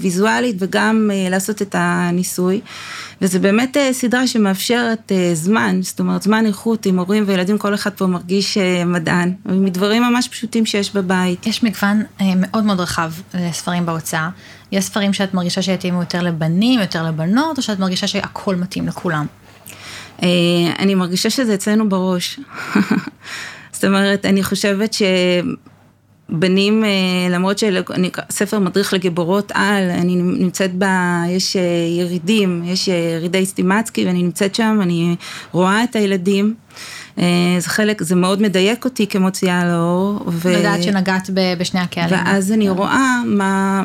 ויזואלית, 0.00 0.56
וגם 0.58 1.10
אה, 1.12 1.30
לעשות 1.30 1.62
את 1.62 1.74
הניסוי. 1.78 2.60
וזה 3.22 3.38
באמת 3.38 3.76
אה, 3.76 3.92
סדרה 3.92 4.26
שמאפשרת 4.26 5.12
אה, 5.12 5.30
זמן, 5.34 5.80
זאת 5.82 6.00
אומרת 6.00 6.22
זמן 6.22 6.46
איכות 6.46 6.86
עם 6.86 6.98
הורים 6.98 7.24
וילדים, 7.26 7.58
כל 7.58 7.74
אחד 7.74 7.90
פה 7.90 8.06
מרגיש 8.06 8.58
אה, 8.58 8.84
מדען, 8.84 9.34
מדברים 9.44 10.02
ממש 10.02 10.28
פשוטים 10.28 10.66
שיש 10.66 10.94
בבית. 10.94 11.46
יש 11.46 11.62
מגוון 11.62 12.02
מאוד 12.36 12.64
מאוד 12.64 12.80
רחב 12.80 13.12
לספרים 13.34 13.86
בהוצאה. 13.86 14.28
יש 14.72 14.84
ספרים 14.84 15.12
שאת 15.12 15.34
מרגישה 15.34 15.62
שיתאימו 15.62 16.00
יותר 16.00 16.22
לבנים, 16.22 16.80
יותר 16.80 17.02
לבנות, 17.02 17.58
או 17.58 17.62
שאת 17.62 17.78
מרגישה 17.78 18.06
שהכל 18.06 18.56
מתאים 18.56 18.88
לכולם. 18.88 19.26
אני 20.78 20.94
מרגישה 20.94 21.30
שזה 21.30 21.54
אצלנו 21.54 21.88
בראש. 21.88 22.40
זאת 23.72 23.84
אומרת, 23.84 24.26
אני 24.26 24.42
חושבת 24.42 24.92
שבנים, 24.92 25.56
אה, 26.84 26.88
למרות 27.30 27.58
שספר 27.58 28.58
מדריך 28.58 28.92
לגיבורות 28.92 29.52
על, 29.54 29.90
אני 29.90 30.16
נמצאת 30.16 30.70
ב... 30.78 30.84
יש 31.28 31.56
אה, 31.56 31.62
ירידים, 31.98 32.62
יש 32.66 32.88
אה, 32.88 32.94
ירידי 32.94 33.46
סטימצקי 33.46 34.06
ואני 34.06 34.22
נמצאת 34.22 34.54
שם, 34.54 34.78
אני 34.82 35.16
רואה 35.52 35.84
את 35.84 35.96
הילדים. 35.96 36.54
זה 37.58 37.68
חלק, 37.68 38.02
זה 38.02 38.14
מאוד 38.14 38.42
מדייק 38.42 38.84
אותי 38.84 39.06
כמוציאה 39.06 39.64
לאור. 39.64 40.24
ו... 40.26 40.52
לדעת 40.58 40.82
שנגעת 40.82 41.30
ב- 41.34 41.54
בשני 41.58 41.80
הקהלים. 41.80 42.18
ואז 42.18 42.52
אני 42.52 42.70
רואה 42.70 43.22
מה, 43.26 43.84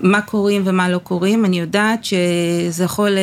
מה 0.00 0.20
קוראים 0.20 0.62
ומה 0.64 0.88
לא 0.88 0.98
קוראים, 0.98 1.44
אני 1.44 1.60
יודעת 1.60 2.04
שזה 2.04 2.84
יכול, 2.84 3.18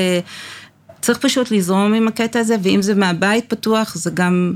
צריך 1.02 1.18
פשוט 1.18 1.52
לזרום 1.52 1.94
עם 1.94 2.08
הקטע 2.08 2.40
הזה, 2.40 2.56
ואם 2.64 2.82
זה 2.82 2.96
מהבית 2.96 3.46
פתוח, 3.48 3.96
זה 3.96 4.12
גם 4.14 4.54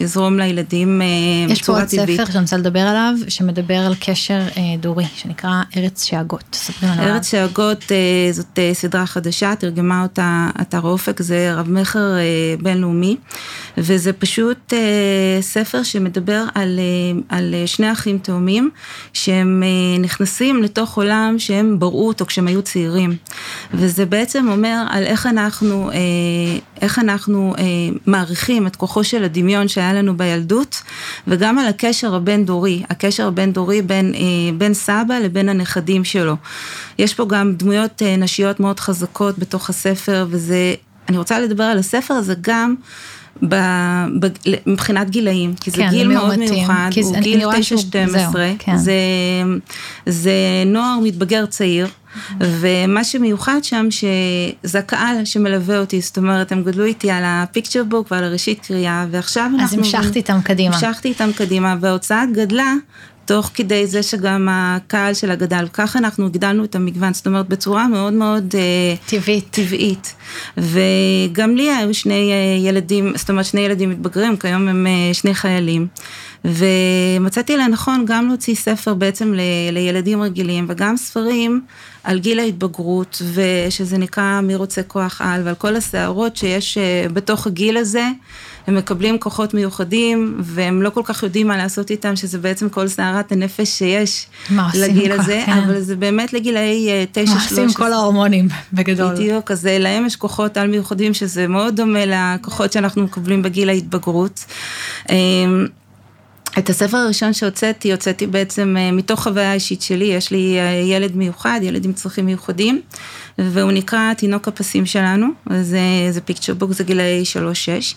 יזרום 0.00 0.38
לילדים 0.38 1.02
אה, 1.02 1.06
יש 1.48 1.58
פה 1.58 1.62
בצורה 1.62 1.80
עוד 1.80 1.88
טבעית. 1.88 2.20
ספר 2.20 2.32
שאני 2.32 2.42
רוצה 2.42 2.56
לדבר 2.56 2.80
עליו, 2.80 3.14
שמדבר 3.28 3.74
על 3.74 3.94
קשר 4.00 4.40
אה, 4.56 4.62
דורי, 4.80 5.04
שנקרא 5.16 5.62
ארץ 5.76 6.04
שאגות. 6.04 6.44
תספרי 6.50 6.88
לנו 6.88 7.02
עליו. 7.02 7.14
ארץ 7.14 7.30
שאגות 7.30 7.92
אה, 7.92 8.32
זאת 8.32 8.58
סדרה 8.72 9.06
חדשה, 9.06 9.54
תרגמה 9.58 10.02
אותה 10.02 10.50
אתר 10.60 10.80
אופק, 10.80 11.22
זה 11.22 11.54
רב 11.54 11.70
מכר 11.70 12.16
בינלאומי, 12.62 13.16
וזה 13.78 14.12
פשוט 14.12 14.72
ספר 15.40 15.82
שמדבר 15.82 16.44
על, 16.54 16.80
על 17.28 17.54
שני 17.66 17.92
אחים 17.92 18.18
תאומים, 18.18 18.70
שהם 19.12 19.62
נכנסים 20.00 20.62
לתוך 20.62 20.96
עולם 20.96 21.34
שהם 21.38 21.78
בראו 21.78 22.08
אותו 22.08 22.26
כשהם 22.26 22.46
היו 22.46 22.62
צעירים, 22.62 23.16
וזה 23.74 24.06
בעצם 24.06 24.48
אומר 24.50 24.82
על 24.90 25.02
איך 25.04 25.26
אנחנו, 25.26 25.90
איך 26.80 26.98
אנחנו 26.98 27.54
מעריכים 28.06 28.66
את 28.66 28.76
כוחו 28.76 29.04
של 29.04 29.24
הדמיון 29.24 29.68
שהיה 29.68 29.87
לנו 29.92 30.16
בילדות, 30.16 30.82
וגם 31.26 31.58
על 31.58 31.66
הקשר 31.66 32.14
הבין-דורי, 32.14 32.82
הקשר 32.90 33.26
הבין-דורי 33.26 33.82
בין, 33.82 34.14
אה, 34.14 34.20
בין 34.58 34.74
סבא 34.74 35.18
לבין 35.24 35.48
הנכדים 35.48 36.04
שלו. 36.04 36.36
יש 36.98 37.14
פה 37.14 37.26
גם 37.28 37.54
דמויות 37.54 38.02
אה, 38.02 38.16
נשיות 38.16 38.60
מאוד 38.60 38.80
חזקות 38.80 39.38
בתוך 39.38 39.70
הספר, 39.70 40.26
וזה 40.30 40.74
אני 41.08 41.18
רוצה 41.18 41.40
לדבר 41.40 41.64
על 41.64 41.78
הספר 41.78 42.14
הזה 42.14 42.34
גם 42.40 42.74
ב, 43.48 43.54
ב, 44.20 44.26
מבחינת 44.66 45.10
גילאים, 45.10 45.54
כי 45.60 45.70
זה 45.70 45.76
כן, 45.76 45.90
גיל 45.90 46.08
מאוד 46.08 46.24
למאומתים. 46.32 46.54
מיוחד, 46.54 46.90
הוא 47.02 47.14
אני 47.14 47.22
גיל 47.22 47.44
רואה 47.44 47.62
שהוא- 47.62 47.80
9-12, 47.80 48.08
זהו, 48.10 48.32
כן. 48.58 48.76
זה, 48.76 48.92
זה 50.06 50.32
נוער 50.66 50.98
מתבגר 51.02 51.46
צעיר, 51.46 51.86
ומה 52.40 53.04
שמיוחד 53.04 53.58
שם 53.62 53.86
שזה 53.90 54.78
הקהל 54.78 55.24
שמלווה 55.24 55.78
אותי, 55.78 56.00
זאת 56.00 56.16
אומרת, 56.18 56.52
הם 56.52 56.62
גדלו 56.62 56.84
איתי 56.84 57.10
על 57.10 57.22
הפיקצ'ר 57.26 57.84
בוק 57.84 58.08
ועל 58.10 58.24
הראשית 58.24 58.60
קריאה, 58.66 59.06
ועכשיו 59.10 59.44
אנחנו... 59.44 59.64
אז 59.64 59.74
המשכת 59.74 60.16
איתם 60.16 60.38
קדימה. 60.44 60.74
המשכתי 60.74 61.08
איתם 61.08 61.30
קדימה, 61.36 61.76
וההוצאה 61.80 62.24
גדלה. 62.32 62.72
תוך 63.28 63.50
כדי 63.54 63.86
זה 63.86 64.02
שגם 64.02 64.48
הקהל 64.50 65.14
שלה 65.14 65.34
גדל, 65.34 65.66
ככה 65.72 65.98
אנחנו 65.98 66.26
הגדלנו 66.26 66.64
את 66.64 66.74
המגוון, 66.74 67.14
זאת 67.14 67.26
אומרת 67.26 67.48
בצורה 67.48 67.88
מאוד 67.88 68.12
מאוד 68.12 68.54
אה, 68.54 68.94
טבעית. 69.06 69.48
טבעית. 69.50 70.14
וגם 70.56 71.56
לי 71.56 71.70
היו 71.70 71.94
שני 71.94 72.32
אה, 72.32 72.68
ילדים, 72.68 73.12
זאת 73.16 73.30
אומרת 73.30 73.44
שני 73.44 73.60
ילדים 73.60 73.90
מתבגרים, 73.90 74.36
כיום 74.36 74.68
הם 74.68 74.86
אה, 74.86 75.14
שני 75.14 75.34
חיילים. 75.34 75.86
ומצאתי 76.44 77.56
לנכון 77.56 78.04
גם 78.06 78.28
להוציא 78.28 78.54
ספר 78.54 78.94
בעצם 78.94 79.34
ל- 79.34 79.72
לילדים 79.72 80.22
רגילים, 80.22 80.66
וגם 80.68 80.96
ספרים 80.96 81.60
על 82.04 82.18
גיל 82.18 82.38
ההתבגרות, 82.38 83.22
ושזה 83.34 83.98
נקרא 83.98 84.40
מי 84.40 84.54
רוצה 84.54 84.82
כוח 84.82 85.20
על, 85.24 85.42
ועל 85.44 85.54
כל 85.54 85.76
הסערות 85.76 86.36
שיש 86.36 86.78
בתוך 87.12 87.46
הגיל 87.46 87.76
הזה. 87.76 88.04
הם 88.68 88.76
מקבלים 88.76 89.18
כוחות 89.18 89.54
מיוחדים, 89.54 90.36
והם 90.40 90.82
לא 90.82 90.90
כל 90.90 91.00
כך 91.04 91.22
יודעים 91.22 91.48
מה 91.48 91.56
לעשות 91.56 91.90
איתם, 91.90 92.16
שזה 92.16 92.38
בעצם 92.38 92.68
כל 92.68 92.88
סערת 92.88 93.32
הנפש 93.32 93.68
שיש 93.68 94.26
לגיל 94.74 95.12
הזה, 95.12 95.42
כן. 95.46 95.52
אבל 95.52 95.80
זה 95.80 95.96
באמת 95.96 96.32
לגילאי 96.32 96.88
אה, 96.88 97.04
9-13. 97.24 97.28
מה 97.28 97.42
עושים 97.44 97.72
כל 97.72 97.92
ההורמונים 97.92 98.48
בגדול. 98.72 99.14
בדיוק, 99.14 99.50
אז 99.50 99.66
אה, 99.66 99.78
להם 99.78 100.06
יש 100.06 100.16
כוחות 100.16 100.56
על 100.56 100.68
מיוחדים 100.68 101.14
שזה 101.14 101.46
מאוד 101.46 101.76
דומה 101.76 101.98
לכוחות 102.06 102.72
שאנחנו 102.72 103.02
מקבלים 103.02 103.42
בגיל 103.42 103.68
ההתבגרות. 103.68 104.44
אמ, 105.10 105.66
את 106.58 106.70
הספר 106.70 106.96
הראשון 106.96 107.32
שהוצאתי, 107.32 107.92
הוצאתי 107.92 108.26
בעצם 108.26 108.76
אה, 108.78 108.92
מתוך 108.92 109.22
חוויה 109.22 109.52
אישית 109.52 109.82
שלי, 109.82 110.04
יש 110.04 110.30
לי 110.30 110.58
אה, 110.58 110.70
ילד 110.72 111.16
מיוחד, 111.16 111.60
ילד 111.62 111.84
עם 111.84 111.92
צרכים 111.92 112.26
מיוחדים, 112.26 112.80
והוא 113.38 113.72
נקרא 113.72 114.14
תינוק 114.14 114.48
הפסים 114.48 114.86
שלנו, 114.86 115.26
זה, 115.60 115.80
זה 116.10 116.20
פיקצ'ר 116.20 116.54
בוק, 116.54 116.72
זה 116.72 116.84
גילאי 116.84 117.22
3-6, 117.92 117.94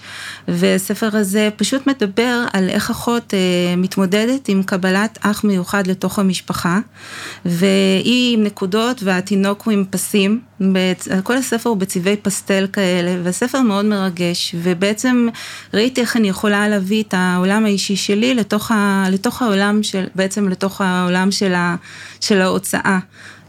והספר 0.47 1.17
הזה 1.17 1.49
פשוט 1.55 1.87
מדבר 1.87 2.43
על 2.53 2.69
איך 2.69 2.91
אחות 2.91 3.33
אה, 3.33 3.39
מתמודדת 3.77 4.47
עם 4.47 4.63
קבלת 4.63 5.17
אח 5.21 5.43
מיוחד 5.43 5.87
לתוך 5.87 6.19
המשפחה, 6.19 6.79
והיא 7.45 8.37
עם 8.37 8.43
נקודות 8.43 9.03
והתינוק 9.03 9.61
הוא 9.61 9.71
עם 9.73 9.85
פסים, 9.89 10.39
בצ- 10.61 11.21
כל 11.23 11.37
הספר 11.37 11.69
הוא 11.69 11.77
בצבעי 11.77 12.15
פסטל 12.17 12.67
כאלה, 12.73 13.15
והספר 13.23 13.61
מאוד 13.61 13.85
מרגש, 13.85 14.55
ובעצם 14.57 15.27
ראיתי 15.73 16.01
איך 16.01 16.17
אני 16.17 16.29
יכולה 16.29 16.67
להביא 16.67 17.03
את 17.03 17.13
העולם 17.17 17.65
האישי 17.65 17.95
שלי 17.95 18.33
לתוך, 18.35 18.71
ה, 18.71 19.05
לתוך 19.11 19.41
העולם 19.41 19.83
של, 19.83 20.05
בעצם 20.15 20.49
לתוך 20.49 20.81
העולם 20.81 21.31
של, 21.31 21.53
ה, 21.53 21.75
של 22.21 22.41
ההוצאה. 22.41 22.99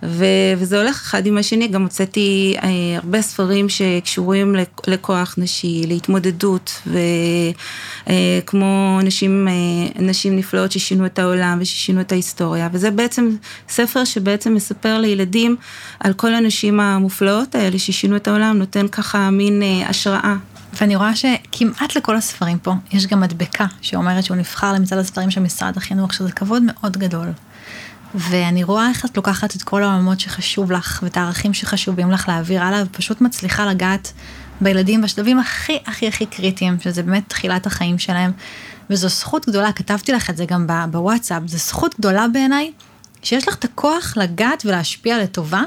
ו, 0.03 0.25
וזה 0.59 0.81
הולך 0.81 1.01
אחד 1.01 1.27
עם 1.27 1.39
השני, 1.39 1.69
גם 1.69 1.83
הוצאתי 1.83 2.55
אה, 2.63 2.69
הרבה 2.97 3.23
ספרים 3.23 3.69
שקשורים 3.69 4.55
לכ- 4.55 4.89
לכוח 4.89 5.35
נשי, 5.39 5.85
להתמודדות, 5.89 6.83
וכמו 8.07 8.99
נשים, 9.03 9.49
אה, 9.49 10.03
נשים 10.03 10.37
נפלאות 10.37 10.73
ששינו 10.73 11.07
את 11.07 11.19
העולם 11.19 11.59
וששינו 11.61 12.01
את 12.01 12.13
ההיסטוריה, 12.13 12.69
וזה 12.73 12.91
בעצם 12.91 13.37
ספר 13.69 14.05
שבעצם 14.05 14.55
מספר 14.55 14.99
לילדים 14.99 15.57
על 16.01 16.13
כל 16.13 16.35
הנשים 16.35 16.81
המופלאות 16.81 17.55
האלה 17.55 17.79
ששינו 17.79 18.17
את 18.17 18.29
העולם, 18.29 18.59
נותן 18.59 18.89
ככה 18.89 19.31
מין 19.31 19.63
אה, 19.63 19.89
השראה. 19.89 20.37
ואני 20.81 20.97
רואה 20.97 21.13
שכמעט 21.17 21.97
לכל 21.97 22.17
הספרים 22.17 22.59
פה 22.59 22.73
יש 22.93 23.07
גם 23.07 23.21
מדבקה 23.21 23.67
שאומרת 23.81 24.25
שהוא 24.25 24.37
נבחר 24.37 24.73
למצעד 24.73 24.99
הספרים 24.99 25.31
של 25.31 25.41
משרד 25.41 25.77
החינוך, 25.77 26.15
שזה 26.15 26.33
כבוד 26.33 26.63
מאוד 26.67 26.97
גדול. 26.97 27.27
ואני 28.15 28.65
רואה 28.65 28.89
איך 28.89 29.05
את 29.05 29.17
לוקחת 29.17 29.57
את 29.57 29.63
כל 29.63 29.83
העולמות 29.83 30.21
שחשוב 30.21 30.73
לך 30.73 31.01
ואת 31.03 31.17
הערכים 31.17 31.55
שחשובים 31.55 32.11
לך 32.11 32.29
להעביר 32.29 32.63
הלאה, 32.63 32.83
ופשוט 32.87 33.21
מצליחה 33.21 33.67
לגעת 33.67 34.13
בילדים 34.61 35.03
בשלבים 35.03 35.39
הכי 35.39 35.79
הכי 35.87 36.09
הכי 36.09 36.27
קריטיים, 36.27 36.81
שזה 36.81 37.03
באמת 37.03 37.29
תחילת 37.29 37.67
החיים 37.67 37.99
שלהם. 37.99 38.33
וזו 38.91 39.09
זכות 39.09 39.49
גדולה, 39.49 39.73
כתבתי 39.73 40.13
לך 40.13 40.31
את 40.31 40.37
זה 40.37 40.45
גם 40.45 40.67
בוואטסאפ, 40.91 41.43
זו 41.47 41.59
זכות 41.59 41.95
גדולה 41.99 42.29
בעיניי, 42.29 42.73
שיש 43.23 43.49
לך 43.49 43.55
את 43.55 43.65
הכוח 43.65 44.17
לגעת 44.17 44.63
ולהשפיע 44.67 45.19
לטובה, 45.19 45.63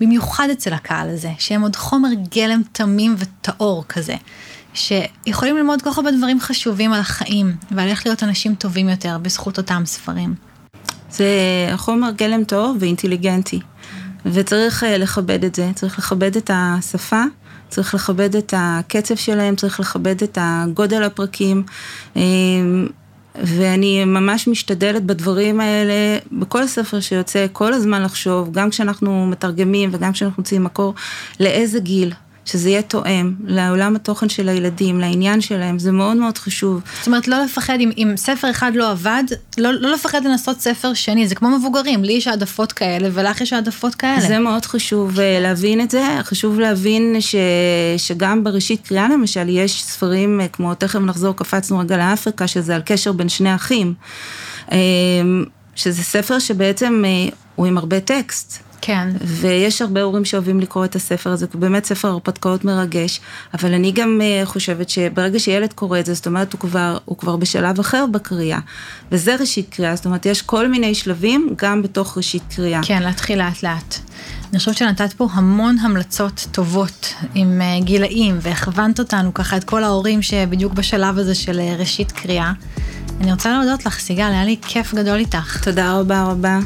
במיוחד 0.00 0.48
אצל 0.52 0.72
הקהל 0.72 1.10
הזה, 1.10 1.30
שהם 1.38 1.62
עוד 1.62 1.76
חומר 1.76 2.08
גלם 2.30 2.62
תמים 2.72 3.14
וטהור 3.18 3.84
כזה, 3.88 4.14
שיכולים 4.74 5.56
ללמוד 5.56 5.82
כל 5.82 5.90
כך 5.90 5.98
הרבה 5.98 6.10
דברים 6.12 6.40
חשובים 6.40 6.92
על 6.92 7.00
החיים, 7.00 7.56
ועל 7.70 7.88
איך 7.88 8.06
להיות 8.06 8.22
אנשים 8.22 8.54
טובים 8.54 8.88
יותר 8.88 9.18
בזכות 9.18 9.58
אותם 9.58 9.82
ספרים. 9.86 10.45
זה 11.16 11.26
חומר 11.76 12.10
גלם 12.10 12.44
טוב 12.44 12.76
ואינטליגנטי, 12.80 13.60
וצריך 14.26 14.84
אה, 14.84 14.98
לכבד 14.98 15.44
את 15.44 15.54
זה, 15.54 15.70
צריך 15.74 15.98
לכבד 15.98 16.36
את 16.36 16.50
השפה, 16.54 17.22
צריך 17.68 17.94
לכבד 17.94 18.36
את 18.36 18.54
הקצב 18.56 19.14
שלהם, 19.14 19.56
צריך 19.56 19.80
לכבד 19.80 20.22
את 20.22 20.38
הגודל 20.40 21.02
הפרקים, 21.02 21.62
אה, 22.16 22.22
ואני 23.44 24.04
ממש 24.04 24.48
משתדלת 24.48 25.04
בדברים 25.04 25.60
האלה, 25.60 26.18
בכל 26.32 26.66
ספר 26.66 27.00
שיוצא, 27.00 27.46
כל 27.52 27.72
הזמן 27.72 28.02
לחשוב, 28.02 28.52
גם 28.52 28.70
כשאנחנו 28.70 29.26
מתרגמים 29.26 29.90
וגם 29.92 30.12
כשאנחנו 30.12 30.40
מוצאים 30.40 30.64
מקור, 30.64 30.94
לאיזה 31.40 31.80
גיל. 31.80 32.12
שזה 32.46 32.70
יהיה 32.70 32.82
תואם 32.82 33.34
לעולם 33.44 33.96
התוכן 33.96 34.28
של 34.28 34.48
הילדים, 34.48 35.00
לעניין 35.00 35.40
שלהם, 35.40 35.78
זה 35.78 35.92
מאוד 35.92 36.16
מאוד 36.16 36.38
חשוב. 36.38 36.80
זאת 36.98 37.06
אומרת, 37.06 37.28
לא 37.28 37.44
לפחד, 37.44 37.78
אם, 37.80 37.90
אם 37.96 38.12
ספר 38.16 38.50
אחד 38.50 38.72
לא 38.74 38.90
עבד, 38.90 39.24
לא, 39.58 39.72
לא 39.72 39.92
לפחד 39.92 40.24
לנסות 40.24 40.60
ספר 40.60 40.94
שני, 40.94 41.28
זה 41.28 41.34
כמו 41.34 41.58
מבוגרים, 41.58 42.04
לי 42.04 42.12
יש 42.12 42.26
העדפות 42.26 42.72
כאלה 42.72 43.08
ולך 43.12 43.40
יש 43.40 43.52
העדפות 43.52 43.94
כאלה. 43.94 44.20
זה 44.20 44.38
מאוד 44.38 44.64
חשוב 44.66 45.20
אה, 45.20 45.40
להבין 45.40 45.80
את 45.80 45.90
זה, 45.90 46.04
חשוב 46.22 46.60
להבין 46.60 47.16
ש, 47.20 47.34
שגם 47.96 48.44
בראשית 48.44 48.86
קריאה 48.86 49.08
למשל 49.08 49.48
יש 49.48 49.82
ספרים 49.82 50.40
אה, 50.40 50.48
כמו 50.48 50.74
תכף 50.74 50.98
נחזור, 50.98 51.36
קפצנו 51.36 51.78
רגע 51.78 51.96
לאפריקה, 51.96 52.46
שזה 52.46 52.74
על 52.74 52.82
קשר 52.84 53.12
בין 53.12 53.28
שני 53.28 53.54
אחים, 53.54 53.94
אה, 54.72 54.78
שזה 55.74 56.02
ספר 56.02 56.38
שבעצם 56.38 57.04
הוא 57.56 57.66
עם 57.66 57.78
הרבה 57.78 58.00
טקסט. 58.00 58.65
כן. 58.80 59.08
ויש 59.24 59.82
הרבה 59.82 60.02
הורים 60.02 60.24
שאוהבים 60.24 60.60
לקרוא 60.60 60.84
את 60.84 60.96
הספר 60.96 61.30
הזה, 61.30 61.46
הוא 61.52 61.60
באמת 61.60 61.84
ספר 61.84 62.08
הרפתקאות 62.08 62.64
מרגש, 62.64 63.20
אבל 63.54 63.74
אני 63.74 63.92
גם 63.92 64.20
uh, 64.20 64.46
חושבת 64.46 64.90
שברגע 64.90 65.38
שילד 65.38 65.72
קורא 65.72 66.00
את 66.00 66.06
זה, 66.06 66.14
זאת 66.14 66.26
אומרת, 66.26 66.52
הוא 66.52 66.60
כבר, 66.60 66.98
הוא 67.04 67.18
כבר 67.18 67.36
בשלב 67.36 67.80
אחר 67.80 68.04
בקריאה, 68.12 68.58
וזה 69.12 69.36
ראשית 69.36 69.66
קריאה, 69.70 69.96
זאת 69.96 70.06
אומרת, 70.06 70.26
יש 70.26 70.42
כל 70.42 70.68
מיני 70.68 70.94
שלבים 70.94 71.54
גם 71.56 71.82
בתוך 71.82 72.16
ראשית 72.16 72.42
קריאה. 72.56 72.80
כן, 72.82 73.02
להתחיל 73.02 73.38
לאט 73.38 73.62
לאט. 73.62 73.98
אני 74.50 74.58
חושבת 74.58 74.76
שנתת 74.76 75.12
פה 75.12 75.28
המון 75.32 75.78
המלצות 75.78 76.46
טובות 76.50 77.14
עם 77.34 77.60
uh, 77.60 77.84
גילאים, 77.84 78.38
והכוונת 78.40 78.98
אותנו 78.98 79.34
ככה 79.34 79.56
את 79.56 79.64
כל 79.64 79.84
ההורים 79.84 80.22
שבדיוק 80.22 80.72
בשלב 80.72 81.18
הזה 81.18 81.34
של 81.34 81.58
uh, 81.58 81.80
ראשית 81.80 82.12
קריאה. 82.12 82.52
אני 83.20 83.32
רוצה 83.32 83.52
להודות 83.52 83.86
לך, 83.86 83.98
סיגל, 83.98 84.30
היה 84.30 84.44
לי 84.44 84.56
כיף 84.62 84.94
גדול 84.94 85.18
איתך. 85.18 85.64
תודה 85.64 85.98
רבה 85.98 86.24
רבה. 86.24 86.58